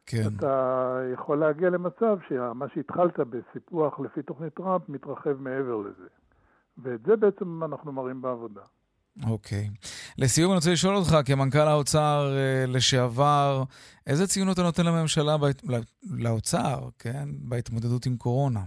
[0.07, 0.29] כן.
[0.39, 6.09] אתה יכול להגיע למצב שמה שהתחלת בסיפוח לפי תוכנית טראמפ מתרחב מעבר לזה.
[6.83, 8.61] ואת זה בעצם אנחנו מראים בעבודה.
[9.31, 9.69] אוקיי.
[10.19, 13.63] לסיום אני רוצה לשאול אותך, כמנכ"ל האוצר אה, לשעבר,
[14.07, 15.63] איזה ציון אתה נותן לממשלה, בהת...
[16.11, 18.61] לאוצר, כן, בהתמודדות עם קורונה?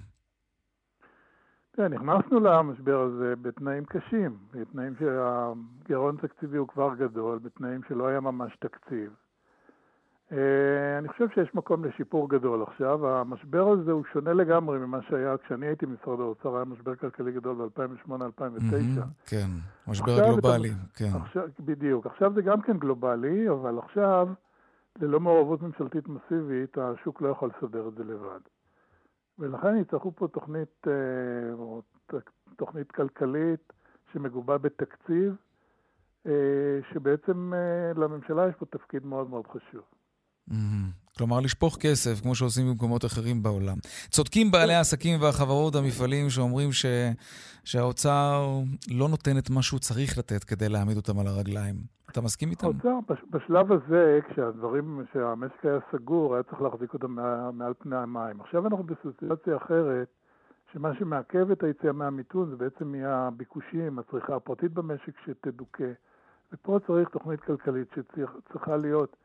[1.73, 8.19] כן, נכנסנו למשבר הזה בתנאים קשים, בתנאים שהגירעון התקציבי הוא כבר גדול, בתנאים שלא היה
[8.19, 9.11] ממש תקציב.
[10.31, 13.07] אה, אני חושב שיש מקום לשיפור גדול עכשיו.
[13.07, 17.69] המשבר הזה הוא שונה לגמרי ממה שהיה כשאני הייתי במשרד האוצר, היה משבר כלכלי גדול
[17.77, 19.01] ב-2008-2009.
[19.25, 19.47] כן,
[19.87, 21.09] משבר גלובלי, כן.
[21.21, 22.05] עכשיו, בדיוק.
[22.05, 24.27] עכשיו זה גם כן גלובלי, אבל עכשיו,
[25.01, 28.39] ללא מעורבות ממשלתית מסיבית, השוק לא יכול לסדר את זה לבד.
[29.39, 32.19] ולכן יצטרכו פה תוכנית, אה,
[32.55, 33.73] תוכנית כלכלית
[34.13, 35.35] שמגובה בתקציב,
[36.25, 37.53] אה, שבעצם
[37.95, 39.83] לממשלה יש פה תפקיד מאוד מאוד חשוב.
[40.49, 41.01] Mm-hmm.
[41.17, 43.77] כלומר, לשפוך כסף, כמו שעושים במקומות אחרים בעולם.
[44.09, 46.85] צודקים בעלי העסקים והחברות, המפעלים, שאומרים ש...
[47.63, 48.49] שהאוצר
[48.91, 51.75] לא נותן את מה שהוא צריך לתת כדי להעמיד אותם על הרגליים.
[52.11, 52.67] אתה מסכים איתם?
[52.67, 52.99] האוצר,
[53.29, 57.15] בשלב הזה, כשהדברים, כשהמשק היה סגור, היה צריך להחזיק אותם
[57.53, 58.41] מעל פני המים.
[58.41, 60.07] עכשיו אנחנו בסיטואציה אחרת,
[60.73, 65.91] שמה שמעכב את היציאה מהמיתון זה בעצם מהביקושים, הצריכה הפרטית במשק שתדוכא.
[66.53, 69.15] ופה צריך תוכנית כלכלית שצריכה להיות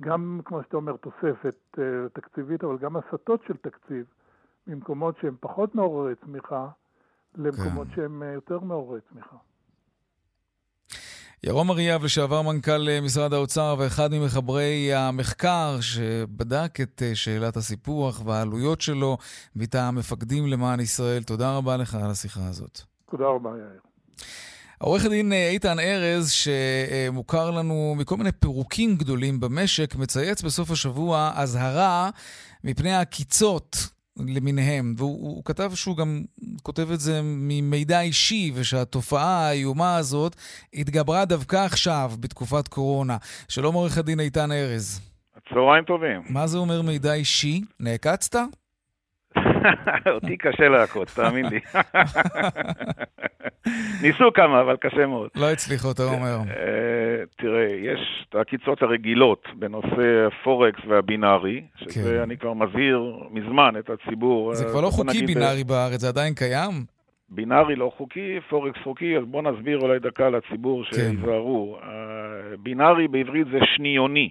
[0.00, 1.80] גם, כמו שאתה אומר, תוספת uh,
[2.12, 4.04] תקציבית, אבל גם הסטות של תקציב
[4.66, 6.68] ממקומות שהם פחות מעוררי צמיחה
[7.34, 7.94] למקומות כן.
[7.94, 9.36] שהם uh, יותר מעוררי צמיחה.
[11.44, 18.80] ירום אריאב, לשעבר מנכ"ל אה, משרד האוצר ואחד ממחברי המחקר שבדק את שאלת הסיפוח והעלויות
[18.80, 19.18] שלו
[19.56, 22.80] מטעם מפקדים למען ישראל, תודה רבה לך על השיחה הזאת.
[23.10, 23.80] תודה רבה, יאיר.
[24.78, 31.32] עורך הדין אה, איתן ארז, שמוכר לנו מכל מיני פירוקים גדולים במשק, מצייץ בסוף השבוע
[31.34, 32.10] אזהרה
[32.64, 33.76] מפני העקיצות
[34.18, 34.94] למיניהם.
[34.96, 36.22] והוא כתב שהוא גם
[36.62, 40.36] כותב את זה ממידע אישי, ושהתופעה האיומה הזאת
[40.74, 43.16] התגברה דווקא עכשיו, בתקופת קורונה.
[43.48, 45.00] שלום עורך הדין איתן ארז.
[45.48, 46.22] צהריים טובים.
[46.28, 47.60] מה זה אומר מידע אישי?
[47.80, 48.36] נעקצת?
[50.14, 51.60] אותי קשה להכות, תאמין לי.
[54.02, 55.28] ניסו כמה, אבל קשה מאוד.
[55.34, 56.36] לא הצליחו, אתה אומר.
[56.50, 62.22] אה, תראה, יש את העקיצות הרגילות בנושא הפורקס והבינארי, שזה כן.
[62.22, 64.54] אני כבר מזהיר מזמן את הציבור.
[64.54, 66.72] זה אה, כבר לא חוקי בינארי בארץ, זה עדיין קיים?
[67.28, 70.96] בינארי לא חוקי, פורקס חוקי, אז בוא נסביר אולי דקה לציבור כן.
[70.96, 71.78] שייזהרו.
[71.82, 71.88] אה,
[72.58, 74.30] בינארי בעברית זה שניוני.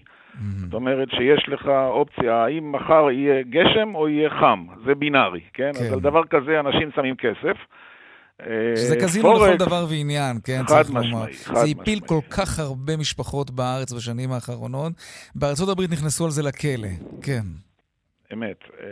[0.62, 5.72] זאת אומרת שיש לך אופציה, האם מחר יהיה גשם או יהיה חם, זה בינארי, כן?
[5.74, 5.86] כן.
[5.86, 7.58] אז על דבר כזה אנשים שמים כסף.
[8.76, 11.02] שזה אה, קזינו לכל פורקס- דבר ועניין, כן, צריך לומר.
[11.02, 12.08] משמעי, חד זה הפיל משמעי.
[12.08, 14.94] כל כך הרבה משפחות בארץ בשנים האחרונות.
[15.36, 16.88] בארצות הברית נכנסו על זה לכלא,
[17.22, 17.42] כן.
[18.36, 18.64] אמת.
[18.82, 18.88] אה,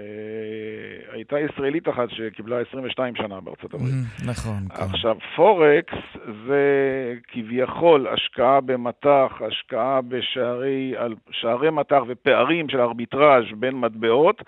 [1.13, 3.93] הייתה ישראלית אחת שקיבלה 22 שנה בארצות הברית.
[3.93, 4.83] Mhm, נכון, כן.
[4.83, 5.97] עכשיו, פורקס
[6.47, 6.63] זה
[7.27, 14.41] כביכול השקעה במטח, השקעה בשערי מטח ופערים של ארביטראז' בין מטבעות.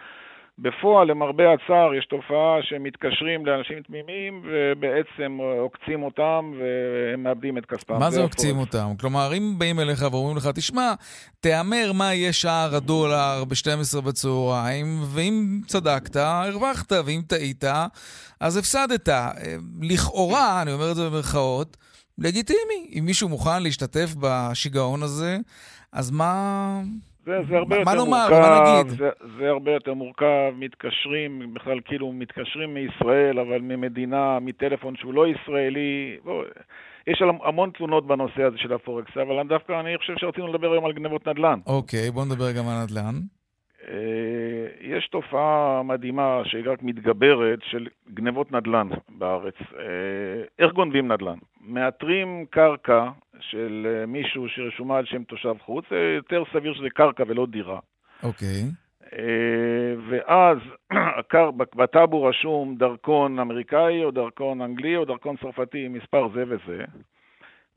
[0.60, 8.00] בפועל, למרבה הצער, יש תופעה שמתקשרים לאנשים תמימים ובעצם עוקצים אותם והם מאבדים את כספם.
[8.00, 8.22] מה זה.
[8.22, 8.91] עוקצים אותם?
[9.00, 10.94] כלומר, אם באים אליך ואומרים לך, תשמע,
[11.39, 17.63] תהמר מה יהיה שער הדולר ב-12 בצהריים, ואם צדקת, הרווחת, ואם טעית,
[18.39, 19.10] אז הפסדת.
[19.82, 21.78] לכאורה, אני אומר את זה במרכאות,
[22.18, 22.91] לגיטימי.
[23.00, 25.38] אם מישהו מוכן להשתתף בשיגעון הזה,
[25.94, 26.82] אז מה...
[27.26, 28.28] זה, זה הרבה מה- יותר מה נאמר?
[28.30, 28.98] מורכב, מה נגיד?
[28.98, 29.10] זה,
[29.40, 30.26] זה הרבה יותר מורכב,
[30.60, 36.18] מתקשרים, בכלל כאילו מתקשרים מישראל, אבל ממדינה, מטלפון שהוא לא ישראלי.
[36.24, 36.44] בוא,
[37.08, 40.86] יש המון תלונות בנושא הזה של הפורקס, אבל אני דווקא אני חושב שרצינו לדבר היום
[40.86, 41.60] על גנבות נדל"ן.
[41.66, 43.16] אוקיי, בוא נדבר גם על נדל"ן.
[43.88, 49.54] אה, יש תופעה מדהימה שהיא רק מתגברת של גנבות נדל"ן בארץ.
[49.80, 49.86] אה,
[50.60, 51.38] איך גונבים נדל"ן?
[51.62, 57.24] מאתרים קרקע של אה, מישהו שרשומה על שם תושב חוץ, זה יותר סביר שזה קרקע
[57.28, 57.80] ולא דירה.
[58.24, 58.63] אוקיי.
[60.10, 60.58] ואז
[61.19, 66.84] הקר- בטאבו רשום דרכון אמריקאי או דרכון אנגלי או דרכון צרפתי עם מספר זה וזה.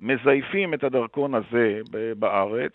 [0.01, 1.81] מזייפים את הדרכון הזה
[2.19, 2.73] בארץ,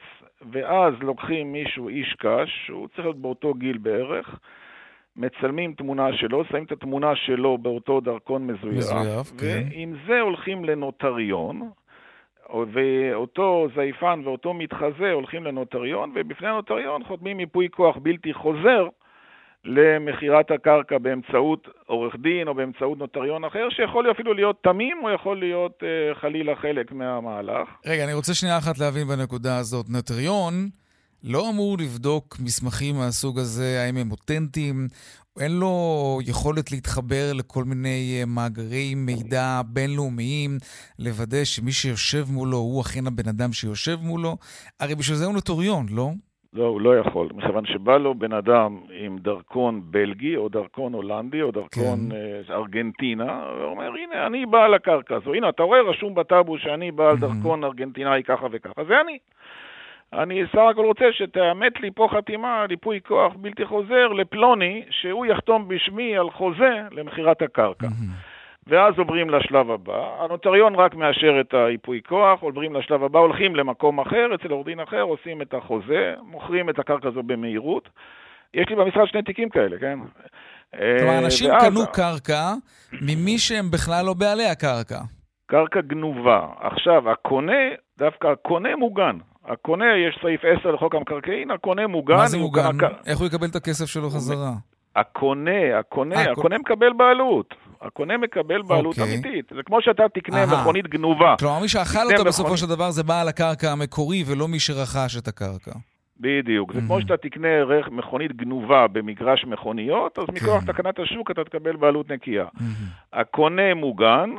[0.51, 4.39] ואז לוקחים מישהו, איש קש, שהוא צריך להיות באותו גיל בערך,
[5.15, 9.63] מצלמים תמונה שלו, שמים את התמונה שלו באותו דרכון מזויף, מזויף, כן.
[9.71, 11.69] ועם זה הולכים לנוטריון,
[12.49, 18.87] ואותו זייפן ואותו מתחזה הולכים לנוטריון, ובפני הנוטריון חותמים ייפוי כוח בלתי חוזר
[19.65, 25.39] למכירת הקרקע באמצעות עורך דין או באמצעות נוטריון אחר, שיכול אפילו להיות תמים או יכול
[25.39, 27.69] להיות אה, חלילה חלק מהמהלך.
[27.85, 29.89] רגע, אני רוצה שנייה אחת להבין בנקודה הזאת.
[29.89, 30.69] נוטריון
[31.23, 34.87] לא אמור לבדוק מסמכים מהסוג הזה, האם הם אותנטיים,
[35.39, 40.57] אין לו יכולת להתחבר לכל מיני אה, מאגרי מידע בינלאומיים,
[40.99, 44.37] לוודא שמי שיושב מולו הוא אכן הבן אדם שיושב מולו.
[44.79, 46.11] הרי בשביל זה הוא נוטריון, לא?
[46.55, 51.41] לא, הוא לא יכול, מכיוון שבא לו בן אדם עם דרכון בלגי, או דרכון הולנדי,
[51.41, 52.15] או דרכון כן.
[52.51, 55.33] אה, ארגנטינה, ואומר, הנה, אני בעל הקרקע הזו.
[55.33, 57.21] הנה, אתה רואה, רשום בטאבו שאני בעל Mhm.
[57.21, 58.83] דרכון ארגנטינאי ככה וככה.
[58.87, 59.17] זה אני.
[60.13, 65.25] אני סך הכל רוצה שתאמת לי פה חתימה על ייפוי כוח בלתי חוזר לפלוני, שהוא
[65.25, 67.87] יחתום בשמי על חוזה למכירת הקרקע.
[68.67, 73.99] ואז עוברים לשלב הבא, הנוטריון רק מאשר את הייפוי כוח, עוברים לשלב הבא, הולכים למקום
[73.99, 77.89] אחר, אצל עורך דין אחר, עושים את החוזה, מוכרים את הקרקע הזו במהירות.
[78.53, 79.99] יש לי במשרד שני תיקים כאלה, כן?
[80.99, 82.53] כלומר, אה, אנשים ואז קנו קרקע
[83.01, 84.99] ממי שהם בכלל לא בעלי הקרקע.
[85.45, 86.45] קרקע גנובה.
[86.59, 87.53] עכשיו, הקונה,
[87.97, 89.17] דווקא הקונה מוגן.
[89.45, 92.15] הקונה, יש סעיף 10 לחוק המקרקעין, הקונה מוגן.
[92.15, 92.77] מה זה מוגן?
[92.79, 94.51] קרקע- איך הוא יקבל את הכסף שלו חזרה?
[94.95, 97.55] הקונה, הקונה, אה, הקונה מקבל בעלות.
[97.83, 99.13] הקונה מקבל בעלות אוקיי.
[99.13, 99.51] אמיתית.
[99.55, 100.61] זה כמו שאתה תקנה אהה.
[100.61, 101.35] מכונית גנובה.
[101.39, 102.59] כלומר, מי שאכל אותה בסופו מכונית.
[102.59, 105.71] של דבר זה בעל הקרקע המקורי ולא מי שרכש את הקרקע.
[106.19, 106.73] בדיוק.
[106.73, 107.01] זה כמו מהמם.
[107.01, 110.73] שאתה תקנה רכ- מכונית גנובה במגרש מכוניות, אז מכוח כן.
[110.73, 112.45] תקנת השוק אתה תקבל בעלות נקייה.
[112.53, 112.73] מהמם.
[113.13, 114.29] הקונה מוגן,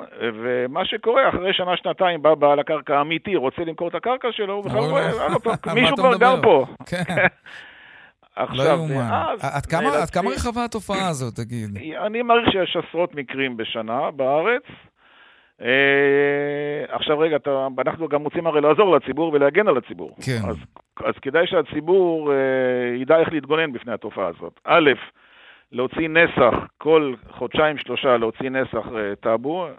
[0.43, 4.79] ומה שקורה, אחרי שנה-שנתיים בא בעל הקרקע האמיתי, רוצה למכור את הקרקע שלו, הוא בכלל
[4.81, 5.39] רואה, "אה, לא,
[5.75, 6.67] מישהו כבר גר מדבר?" פה.
[8.37, 8.95] כן, לא עכשיו, יאומן.
[9.11, 11.69] ואז עד כמה- עד כמה רחבה התופעה הזאת, תגיד?
[12.07, 14.63] אני מעריך שיש עשרות מקרים בשנה בארץ.
[15.63, 15.69] אה,
[16.89, 20.17] עכשיו רגע, אתה, אנחנו גם רוצים הרי לעזור לציבור ולהגן על הציבור.
[20.27, 20.49] כן.
[20.49, 20.57] אז,
[21.05, 22.37] אז כדאי שהציבור אה,
[23.01, 24.61] ידע איך להתגונן בפני התופעה הזאת.
[24.65, 24.91] א',
[25.73, 29.71] להוציא נסח, כל חודשיים שלושה להוציא נסח אה, טאבו, אה,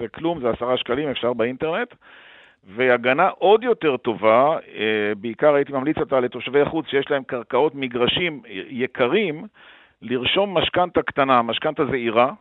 [0.00, 1.94] זה כלום, זה עשרה שקלים, אפשר באינטרנט.
[2.74, 8.42] והגנה עוד יותר טובה, אה, בעיקר הייתי ממליץ אותה לתושבי חוץ שיש להם קרקעות מגרשים
[8.68, 9.46] יקרים,
[10.02, 12.32] לרשום משכנתה קטנה, משכנתה זעירה.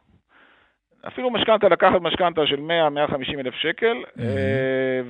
[1.07, 4.21] אפילו משכנתה, לקחת משכנתה של 100-150 אלף שקל, Mm-hmm.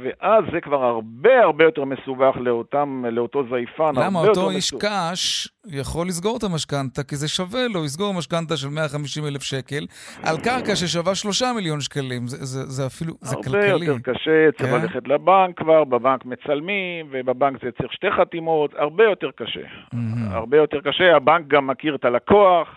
[0.03, 4.85] ואז זה כבר הרבה הרבה יותר מסובך לאותם, לאותו זייפן, למה הרבה אותו איש מסובך.
[4.85, 9.85] קש יכול לסגור את המשכנתה, כי זה שווה לו, יסגור משכנתה של 150 אלף שקל
[10.23, 12.27] על קרקע ששווה 3 מיליון שקלים.
[12.27, 13.85] זה, זה, זה אפילו, זה הרבה כלכלי.
[13.85, 14.81] יותר קשה, צריך כן?
[14.81, 19.59] ללכת לבנק כבר, בבנק מצלמים, ובבנק זה צריך שתי חתימות, הרבה יותר קשה.
[19.93, 20.31] מהמם.
[20.31, 22.67] הרבה יותר קשה, הבנק גם מכיר את הלקוח,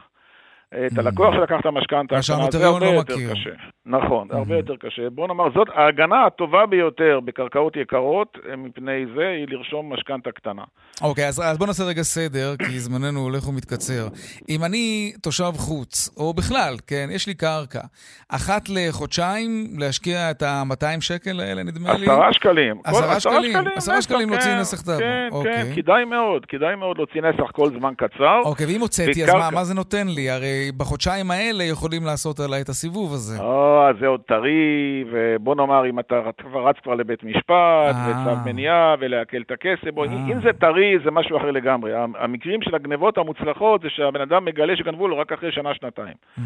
[0.75, 0.99] את.
[0.99, 2.17] הלקוח שלקח את המשכנתה,
[2.51, 3.31] זה הרבה לא יותר מכיר.
[3.33, 3.51] קשה.
[3.87, 4.59] נכון, הרבה Mhm.
[4.59, 5.11] יותר קשה.
[5.11, 10.63] בוא נאמר, זאת ההגנה הטובה ביותר בקרקעות יקרות אה, מפני זה, היא לרשום משכנתה קטנה.
[11.03, 14.09] אוקיי, אז, אז בוא נעשה רגע סדר, כי זמננו הולך ומתקצר.
[14.49, 17.81] אם אני תושב חוץ, או בכלל, כן, יש לי קרקע,
[18.29, 22.07] אחת לחודשיים להשקיע את ה-200 שקל האלה, נדמה לי?
[22.07, 22.77] עשרה שקלים.
[22.85, 24.99] עשרה שקלים, עשרה נסח, שקלים להוציא כן, נסח טאבו.
[24.99, 25.75] כן, אוקיי.
[25.75, 28.41] כן, כדאי מאוד, כדאי מאוד להוציא נסח כל זמן קצר.
[28.45, 30.31] אוקיי, ואם הוצאתי, אז מה זה נותן לי?
[30.31, 33.39] הרי בחודשיים האלה יכולים לעשות עליי את הסיבוב הזה.
[33.41, 36.15] או, אז זה עוד טרי, ובוא נאמר, אם אתה
[36.51, 38.11] כבר רץ כבר לבית משפט, אה.
[38.11, 40.13] וצו מניעה, ולעקל את הכסף, בוא, אה.
[40.13, 41.93] אם זה טרי, זה משהו אחר לגמרי.
[42.19, 46.15] המקרים של הגנבות המוצלחות זה שהבן אדם מגלה שגנבו לו רק אחרי שנה-שנתיים.
[46.37, 46.43] זה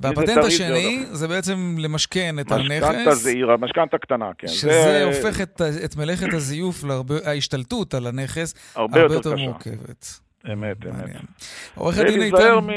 [0.00, 4.48] והפטנט השני זה בעצם למשכן את משכנתה הנכס, זעירה, משכנתה קטנה, כן.
[4.48, 6.84] שזה זה הופך את, מלאכת הזיוף,
[7.24, 9.34] ההשתלטות על הנכס, הרבה יותר.
[9.36, 10.24] מורכבת.
[10.52, 11.16] אמת, אמת.
[11.74, 12.70] עורך זה הדין איתן, מ...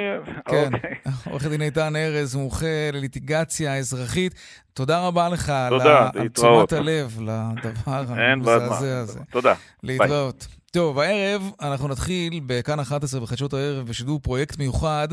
[0.50, 0.96] כן, אוקיי.
[1.32, 4.34] עורך הדין איתן ארז, מומחה לליטיגציה אזרחית,
[4.74, 6.28] תודה רבה לך תודה, על.
[6.28, 7.72] תשומת הלב לדבר
[8.32, 9.00] המזעזע.
[9.00, 9.20] הזה.
[9.32, 9.54] תודה.
[9.84, 10.48] להתראות.
[10.72, 15.08] טוב, הערב אנחנו נתחיל בכאן 11 בחדשות הערב בשידור פרויקט מיוחד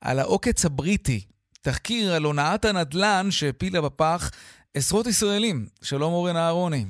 [0.00, 1.20] על העוקץ הבריטי.
[1.62, 4.30] תחקיר על הונאת הנדל"ן שהפילה בפח
[4.74, 5.66] עשרות ישראלים.
[5.82, 6.84] שלום אורן אהרוני.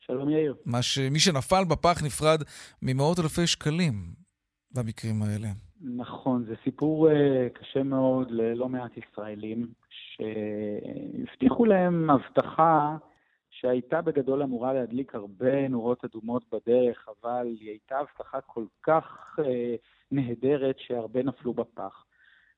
[0.00, 0.54] שלום יאיר.
[0.66, 0.98] מה ש...
[0.98, 2.42] מי שנפל בפח נפרד
[2.82, 4.21] ממאות אלפי שקלים
[4.74, 5.48] במקרים האלה.
[5.80, 7.12] נכון, זה סיפור uh,
[7.54, 12.96] קשה מאוד ללא מעט ישראלים, שהבטיחו להם הבטחה
[13.50, 19.42] שהייתה בגדול אמורה להדליק הרבה נורות אדומות בדרך, אבל היא הייתה הבטחה כל כך uh,
[20.10, 22.04] נהדרת שהרבה נפלו בפח.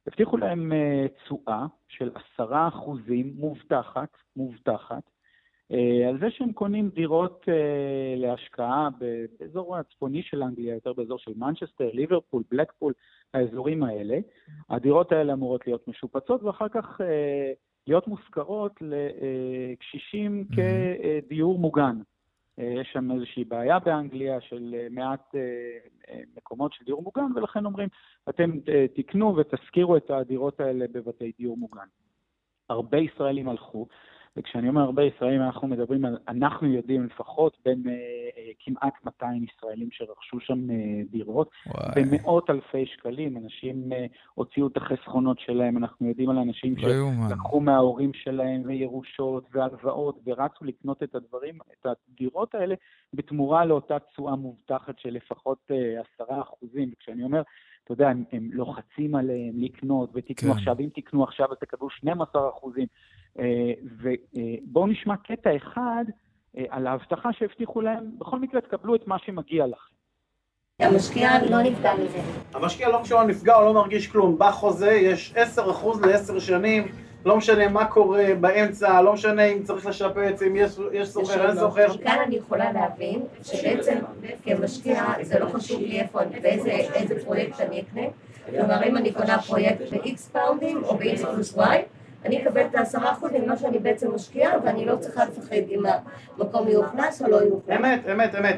[0.06, 5.13] הבטיחו להם uh, תשואה של עשרה אחוזים מובטחת, מובטחת, Uh,
[6.08, 7.50] על זה שהם קונים דירות uh,
[8.16, 8.88] להשקעה
[9.38, 12.92] באזור הצפוני של אנגליה, יותר באזור של מנצ'סטר, ליברפול, בלקפול,
[13.34, 14.18] האזורים האלה.
[14.70, 17.04] הדירות האלה אמורות להיות משופצות ואחר כך uh,
[17.86, 21.96] להיות מושכרות לקשישים כדיור מוגן.
[22.58, 25.34] יש שם איזושהי בעיה באנגליה של מעט
[26.36, 27.88] מקומות של דיור מוגן, ולכן אומרים,
[28.28, 28.50] אתם
[28.94, 31.86] תקנו ותשכירו את הדירות האלה בבתי דיור מוגן.
[32.68, 33.86] הרבה ישראלים הלכו.
[34.36, 39.44] וכשאני אומר הרבה ישראלים, אנחנו מדברים על, אנחנו יודעים לפחות בין אה, אה, כמעט 200
[39.44, 42.04] ישראלים שרכשו שם אה, דירות, וואי.
[42.04, 46.88] במאות אלפי שקלים, אנשים אה, הוציאו את החסכונות שלהם, אנחנו יודעים על אנשים לא.
[47.28, 52.74] שלקחו מההורים שלהם וירושות והלוואות ורצו לקנות את הדברים, את הדירות האלה,
[53.14, 56.90] בתמורה לאותה תשואה מובטחת של לפחות אה, עשרה אחוזים.
[56.92, 57.42] וכשאני אומר,
[57.84, 60.58] אתה יודע, הם, הם לוחצים עליהם לקנות ותקנו כן.
[60.58, 62.86] עכשיו, אם תקנו עכשיו אז תקבלו 12 אחוזים.
[63.82, 66.04] ובואו נשמע קטע אחד
[66.56, 69.94] אה, על ההבטחה שהבטיחו להם, בכל מקרה תקבלו את מה שמגיע לכם.
[70.80, 72.18] המשקיע לא נפגע מזה.
[72.54, 74.36] המשקיע לא משנה נפגע, הוא לא מרגיש כלום.
[74.38, 76.88] בחוזה יש 10% לעשר שנים,
[77.24, 81.56] לא משנה מה קורה באמצע, לא משנה אם צריך לשפץ, אם יש, יש סוחר, אין
[81.56, 81.86] סוחר.
[81.94, 83.98] מכאן אני יכולה להבין שבעצם
[84.44, 88.02] כמשקיע זה לא חשוב לי איפה באיזה איזה פרויקט אני אקנה.
[88.50, 91.60] כלומר, אם אני קונה פרויקט ב-X פאונדים או ב-X פלוס Y,
[92.24, 95.82] אני אקבל את העשרה אחוז ממה שאני בעצם משקיעה, ואני לא צריכה לפחד אם
[96.38, 97.76] המקום יאוכלס או לא יאוכלס.
[97.78, 98.56] אמת, אמת, אמת.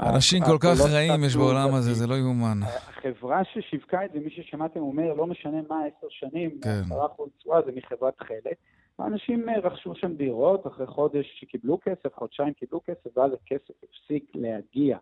[0.00, 1.94] אנשים כל כך רעים יש בעולם הזה.
[1.94, 2.60] זה לא יאומן.
[2.62, 6.80] החברה ששיווקה את זה, מי ששמעתם אומר, לא משנה מה עשר שנים, כן.
[6.84, 8.56] עשרה אחוז תשואה זה מחברת חלק.
[8.98, 14.24] האנשים אה, רכשו שם דירות, אחרי חודש שקיבלו כסף, חודשיים קיבלו כסף, ואז הכסף הפסיק
[14.34, 14.98] להגיע.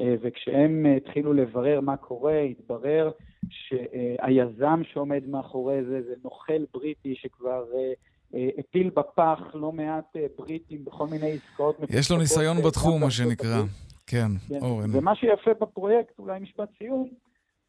[0.00, 3.10] אה, וכשהם אה, התחילו לברר מה קורה, התברר
[3.50, 7.64] שהיזם שעומד מאחורי זה זה נוכל בריטי שכבר
[8.58, 13.62] הפיל בפח לא מעט בריטים בכל מיני עסקאות יש לו ניסיון בתחום, מה שנקרא.
[14.06, 14.58] כן, כן.
[14.62, 14.90] אורן.
[14.92, 17.08] ומה שיפה בפרויקט, אולי משפט סיום,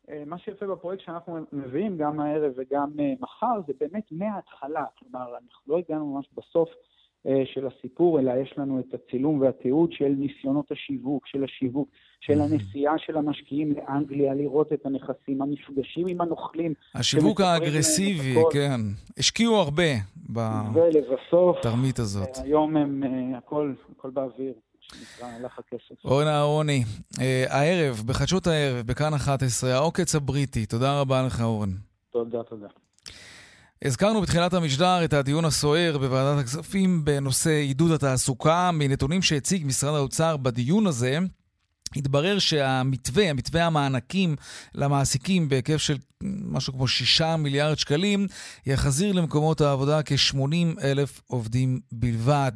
[0.10, 4.86] אה, מה שיפה בפרויקט שאנחנו מביאים גם הערב וגם אה, מחר, זה באמת מההתחלה.
[5.00, 6.70] כלומר, אנחנו לא הגענו ממש בסוף
[7.28, 11.90] אה, של הסיפור, אלא יש לנו את הצילום והתיעוד של ניסיונות השיווק, של השיווק,
[12.22, 16.74] של הנסיעה של המשקיעים לאנגליה, לראות את הנכסים, המפגשים עם הנוכלים.
[16.96, 18.36] השיווק האגרסיבי.
[18.52, 18.80] כן.
[19.18, 19.92] השקיעו הרבה
[20.74, 22.38] ולבסוף, בתרמית הזאת.
[22.38, 23.04] אה, היום הם,
[23.38, 24.54] הכל, הכל באוויר,
[24.92, 26.06] שנקרא, הלך הכסף.
[26.06, 26.84] אורן אהרוני,
[27.22, 30.66] אה, הערב, בחדשות הערב, בכאן 11, העוקץ הבריטי.
[30.66, 31.72] תודה רבה לך, אורן.
[32.12, 32.68] תודה, תודה.
[33.86, 38.72] הזכרנו בתחילת המשדר את הדיון הסוער בוועדת הכספים בנושא עידוד התעסוקה.
[38.74, 41.20] מנתונים שהציג משרד האוצר בדיון הזה,
[41.96, 44.36] התברר שהמתווה, המתווה המענקים
[44.76, 48.28] למעסיקים בהיקף של משהו כמו שישה מיליארד שקלים,
[48.66, 52.52] יחזיר למקומות העבודה כ-80 אלף עובדים בלבד.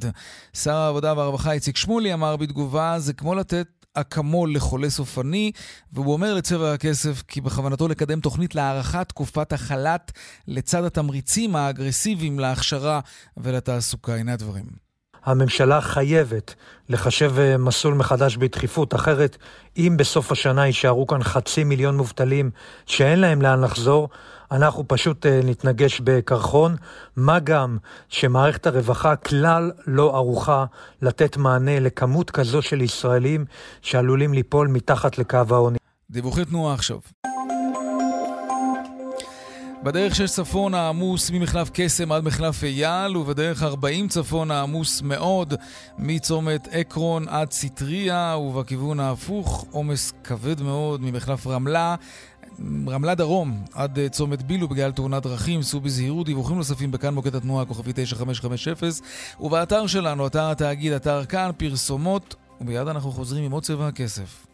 [0.53, 5.51] שר העבודה והרווחה איציק שמולי אמר בתגובה, זה כמו לתת אקמול לחולה סופני,
[5.93, 10.11] והוא אומר לצבע הכסף כי בכוונתו לקדם תוכנית להארכת תקופת החל"ת
[10.47, 12.99] לצד התמריצים האגרסיביים להכשרה
[13.37, 14.15] ולתעסוקה.
[14.15, 14.86] הנה הדברים.
[15.27, 16.55] הממשלה חייבת
[16.89, 19.37] לחשב אה, מסלול מחדש בדחיפות, אחרת
[19.77, 22.49] אם בסוף השנה יישארו כאן חצי מיליון מובטלים
[22.85, 24.09] שאין להם לאן לחזור,
[24.51, 26.75] אנחנו פשוט אה, נתנגש בקרחון,
[27.15, 27.77] מה גם
[28.09, 30.65] שמערכת הרווחה כלל לא ערוכה
[31.01, 33.45] לתת מענה לכמות כזו של ישראלים
[33.81, 35.77] שעלולים ליפול מתחת לקו העוני.
[36.11, 36.97] דיווחי תנועה עכשיו.
[39.83, 45.53] בדרך 6 צפון העמוס ממחלף קסם עד מחלף אייל, ובדרך 40 צפון העמוס מאוד
[45.97, 51.95] מצומת עקרון עד ציטריה, ובכיוון ההפוך עומס כבד מאוד ממחלף רמלה.
[52.87, 57.65] רמלה דרום עד צומת בילו בגלל תאונת דרכים, סעו בזהירות, דיווחים נוספים בכאן מוקד התנועה
[57.65, 58.73] כוכבי 9550
[59.39, 64.46] ובאתר שלנו, אתר התאגיד, אתר כאן, פרסומות, ומיד אנחנו חוזרים עם עוד צבע הכסף.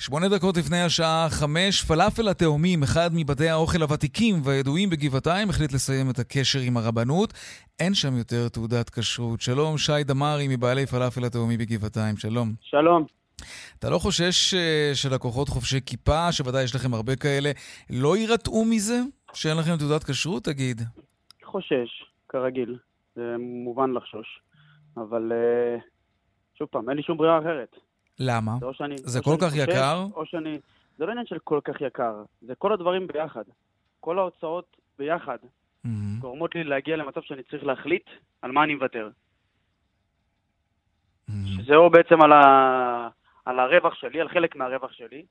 [0.00, 6.10] שמונה דקות לפני השעה חמש, פלאפל התאומים, אחד מבתי האוכל הוותיקים והידועים בגבעתיים, החליט לסיים
[6.10, 7.32] את הקשר עם הרבנות.
[7.80, 9.40] אין שם יותר תעודת כשרות.
[9.40, 12.48] שלום, שי דמארי מבעלי פלאפל התאומי בגבעתיים, שלום.
[12.60, 13.06] שלום.
[13.78, 17.50] אתה לא חושש uh, שלקוחות חובשי כיפה, שוודאי יש לכם הרבה כאלה,
[17.90, 19.00] לא יירתעו מזה?
[19.32, 20.80] שאין לכם תעודת כשרות, תגיד.
[21.44, 22.78] חושש, כרגיל.
[23.14, 24.40] זה מובן לחשוש.
[24.96, 25.80] אבל uh,
[26.58, 27.87] שוב פעם, אין לי שום ברירה אחרת.
[28.20, 28.52] למה?
[28.60, 30.06] זה, שאני, זה כל כך חושש, יקר?
[30.14, 30.58] או שאני...
[30.98, 33.44] זה לא עניין של כל כך יקר, זה כל הדברים ביחד.
[34.00, 35.88] כל ההוצאות ביחד mm-hmm.
[36.18, 38.04] גורמות לי להגיע למצב שאני צריך להחליט
[38.42, 39.08] על מה אני מוותר.
[41.30, 41.32] Mm-hmm.
[41.46, 43.08] שזה או בעצם על, ה...
[43.44, 45.22] על הרווח שלי, על חלק מהרווח שלי,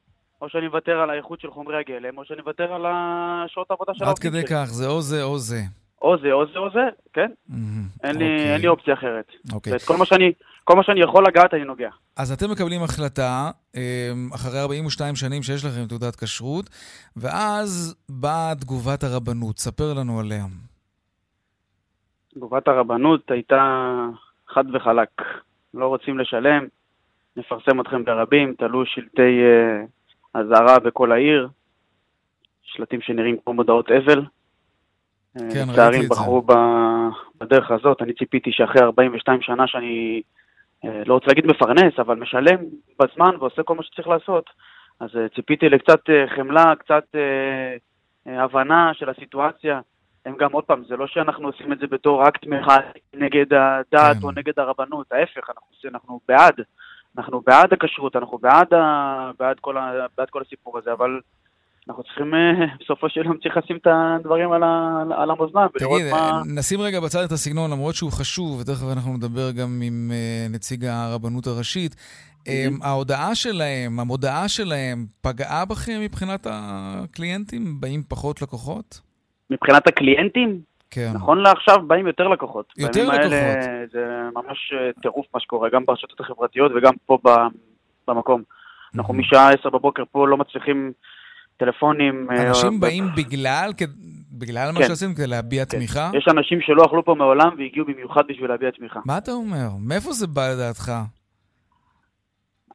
[0.41, 4.03] או שאני מוותר על האיכות של חומרי הגלם, או שאני מוותר על השעות העבודה של
[4.03, 4.39] העובדים שלי.
[4.39, 5.61] עד כדי כך, זה או זה או זה.
[6.01, 7.31] או זה או זה או זה, כן.
[8.03, 8.53] אין, לי, אוקיי.
[8.53, 9.31] אין לי אופציה אחרת.
[9.53, 9.73] אוקיי.
[9.73, 10.31] ואת כל מה, שאני,
[10.63, 11.89] כל מה שאני יכול לגעת, אני נוגע.
[12.17, 16.69] אז אתם מקבלים החלטה, אמ, אחרי 42 שנים שיש לכם תעודת כשרות,
[17.17, 19.59] ואז באה תגובת הרבנות.
[19.59, 20.45] ספר לנו עליה.
[22.35, 23.93] תגובת הרבנות הייתה
[24.47, 25.09] חד וחלק.
[25.73, 26.67] לא רוצים לשלם,
[27.37, 31.49] נפרסם אתכם ברבים, תלו שלטי uh, אזהרה בכל העיר,
[32.63, 34.21] שלטים שנראים כמו מודעות אבל.
[35.33, 36.07] כן, ראיתי את זה.
[36.09, 36.41] בחרו
[37.37, 38.01] בדרך הזאת.
[38.01, 40.21] אני ציפיתי שאחרי 42 שנה שאני,
[40.85, 42.57] אה, לא רוצה להגיד מפרנס, אבל משלם
[42.99, 44.49] בזמן ועושה כל מה שצריך לעשות,
[44.99, 47.03] אז אה, ציפיתי לקצת אה, חמלה, קצת
[48.25, 49.81] הבנה של הסיטואציה.
[50.25, 52.77] הם גם, עוד פעם, זה לא שאנחנו עושים את זה בתור אקט מחאה
[53.13, 54.23] נגד הדת כן.
[54.23, 56.55] או נגד הרבנות, ההפך, אנחנו, אנחנו בעד.
[57.17, 61.19] אנחנו בעד הכשרות, אנחנו בעד, ה, בעד, כל ה, בעד כל הסיפור הזה, אבל
[61.89, 66.01] אנחנו צריכים אה, בסופו של יום צריך לשים את הדברים על, ה, על המאזניים ולראות
[66.01, 66.41] תגיד, מה...
[66.57, 70.85] נשים רגע בצד את הסגנון, למרות שהוא חשוב, ותכף אנחנו נדבר גם עם uh, נציג
[70.85, 71.95] הרבנות הראשית.
[72.83, 77.81] ההודעה שלהם, המודעה שלהם, פגעה בכם מבחינת הקליינטים?
[77.81, 79.01] באים פחות לקוחות?
[79.49, 80.59] מבחינת הקליינטים?
[80.91, 81.11] כן.
[81.15, 82.73] נכון לעכשיו באים יותר לקוחות.
[82.77, 83.31] יותר לקוחות.
[83.31, 87.17] האלה, זה ממש אה, טירוף מה שקורה, גם ברשתות החברתיות וגם פה
[88.07, 88.43] במקום.
[88.95, 89.13] אנחנו.
[89.13, 90.91] משעה עשר בבוקר פה לא מצליחים...
[91.57, 92.27] טלפונים.
[92.31, 92.79] אה, אנשים או...
[92.79, 93.69] באים בגלל,
[94.31, 94.79] בגלל כן.
[94.79, 95.77] מה שעשיתם, כדי להביע כן.
[95.77, 96.11] תמיכה?
[96.17, 98.99] יש אנשים שלא אכלו פה מעולם והגיעו במיוחד בשביל להביע תמיכה.
[99.05, 99.67] מה אתה אומר?
[99.79, 100.91] מאיפה זה בא לדעתך?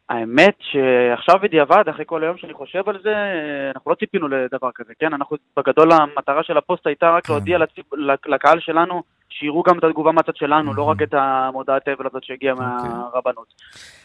[0.09, 3.15] האמת שעכשיו בדיעבד, אחרי כל היום שאני חושב על זה,
[3.75, 5.15] אנחנו לא ציפינו לדבר כזה, כן?
[5.15, 7.33] אנחנו, בגדול המטרה של הפוסט הייתה רק כן.
[7.33, 7.87] להודיע לציפ,
[8.27, 12.55] לקהל שלנו, שיראו גם את התגובה מהצד שלנו, לא רק את המודעת אבל הזאת שהגיעה
[12.55, 12.67] אוקיי.
[12.89, 13.55] מהרבנות.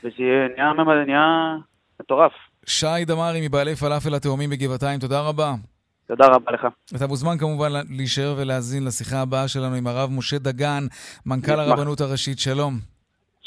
[0.03, 0.73] וזה נהיה,
[1.05, 1.55] נהיה
[2.01, 2.31] מטורף.
[2.65, 5.55] שי דמארי מבעלי פלאפל התאומים בגבעתיים, תודה רבה.
[6.07, 6.67] תודה רבה לך.
[6.95, 10.87] אתה מוזמן כמובן להישאר ולהאזין לשיחה הבאה שלנו עם הרב משה דגן,
[11.25, 12.39] מנכ"ל הרבנות הראשית.
[12.39, 12.96] שלום.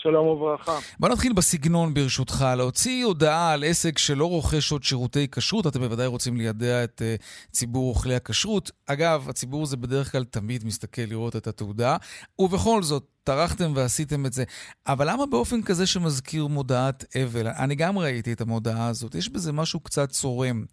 [0.03, 0.79] שלום וברכה.
[0.99, 2.47] בוא נתחיל בסגנון ברשותך.
[2.57, 7.51] להוציא הודעה על עסק שלא רוכש עוד שירותי כשרות, אתם בוודאי רוצים לידע את uh,
[7.53, 8.71] ציבור אוכלי הכשרות.
[8.87, 11.97] אגב, הציבור הזה בדרך כלל תמיד מסתכל לראות את התעודה,
[12.39, 14.45] ובכל זאת, טרחתם ועשיתם את זה.
[14.87, 17.47] אבל למה באופן כזה שמזכיר מודעת אבל?
[17.47, 20.65] אני גם ראיתי את המודעה הזאת, יש בזה משהו קצת צורם.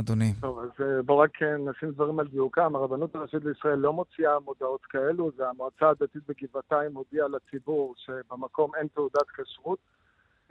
[0.00, 0.32] אדוני.
[0.40, 2.76] טוב, אז אה, בואו רק אה, נשים דברים על דיוקם.
[2.76, 8.86] הרבנות הראשית לישראל לא מוציאה מודעות כאלו, זה המועצה הדתית בגבעתיים הודיעה לציבור שבמקום אין
[8.88, 9.78] תעודת כשרות.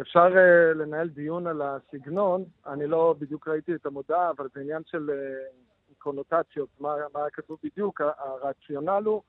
[0.02, 4.82] אפשר uh, לנהל דיון על הסגנון, אני לא בדיוק ראיתי את המודעה, אבל זה עניין
[4.86, 5.10] של...
[5.10, 5.74] Uh,
[6.04, 9.22] קונוטציות, מה, מה כתוב בדיוק, הרציונל הוא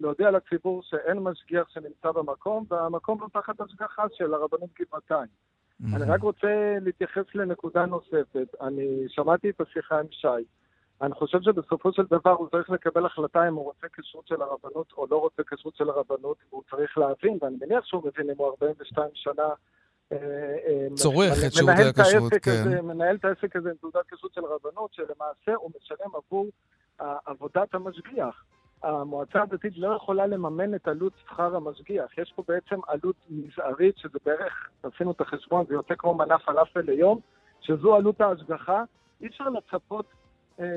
[0.00, 5.28] להודיע לציבור שאין משגיח שנמצא במקום, והמקום לא תחת השגחה של הרבנות גבעתיים.
[5.82, 5.96] Mm-hmm.
[5.96, 8.54] אני רק רוצה להתייחס לנקודה נוספת.
[8.60, 10.44] אני שמעתי את השיחה עם שי.
[11.02, 14.92] אני חושב שבסופו של דבר הוא צריך לקבל החלטה אם הוא רוצה כשרות של הרבנות
[14.96, 18.46] או לא רוצה כשרות של הרבנות, והוא צריך להבין, ואני מניח שהוא מבין אם הוא
[18.46, 19.48] 42 שנה
[20.12, 20.16] אה,
[20.66, 22.50] אה, צורך את שירותי הכשרות, כן.
[22.50, 26.46] הזה, מנהל את העסק הזה עם תעודת כשרות של רבנות, שלמעשה הוא משלם עבור
[27.26, 28.44] עבודת המשגיח.
[28.82, 32.18] המועצה הדתית לא יכולה לממן את עלות שכר המשגיח.
[32.18, 36.80] יש פה בעצם עלות מזערית, שזה בערך, עשינו את החשבון, זה יוצא כמו מנה פלאפל
[36.80, 37.18] ליום,
[37.60, 38.82] שזו עלות ההשגחה.
[39.20, 40.06] אי אפשר לצפות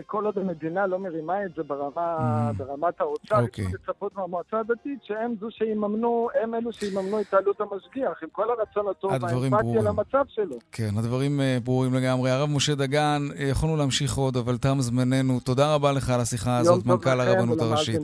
[0.05, 2.57] כל עוד המדינה לא מרימה את זה ברמה, mm.
[2.57, 3.41] ברמת האוצר, okay.
[3.41, 3.65] יש אוקיי.
[3.65, 8.91] לצפות מהמועצה הדתית שהם זו שיממנו, הם אלו שיממנו את עלות המשגיח, עם כל הרצון
[8.91, 10.55] הטוב והאמפתיה למצב שלו.
[10.71, 12.31] כן, הדברים אה, ברורים לגמרי.
[12.31, 15.39] הרב משה דגן, אה, יכולנו להמשיך עוד, אבל תם זמננו.
[15.39, 18.01] תודה רבה לך על השיחה הזאת, מנכ"ל הרבנות הראשית.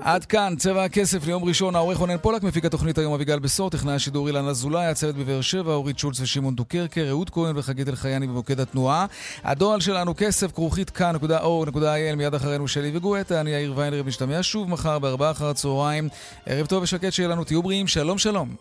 [0.00, 3.94] עד כאן, צבע הכסף ליום ראשון, העורך רונן פולק, מפיק התוכנית היום אביגל בשור, טכנאי
[3.94, 8.60] השידור אילן אזולאי, הצוות בבאר שבע, אורית שולץ ושמעון דוקרקר, אהוד כהן וחגית אלחייני במוקד
[8.60, 9.06] התנועה.
[9.44, 14.98] הדואל שלנו כסף כרוכית כאן.או.il, מיד אחרינו שלי וגואטה, אני יאיר ויינרב, משתמע שוב מחר
[14.98, 16.08] בארבעה אחר הצהריים.
[16.46, 18.54] ערב טוב ושקט שיהיה לנו, תהיו בריאים, שלום שלום.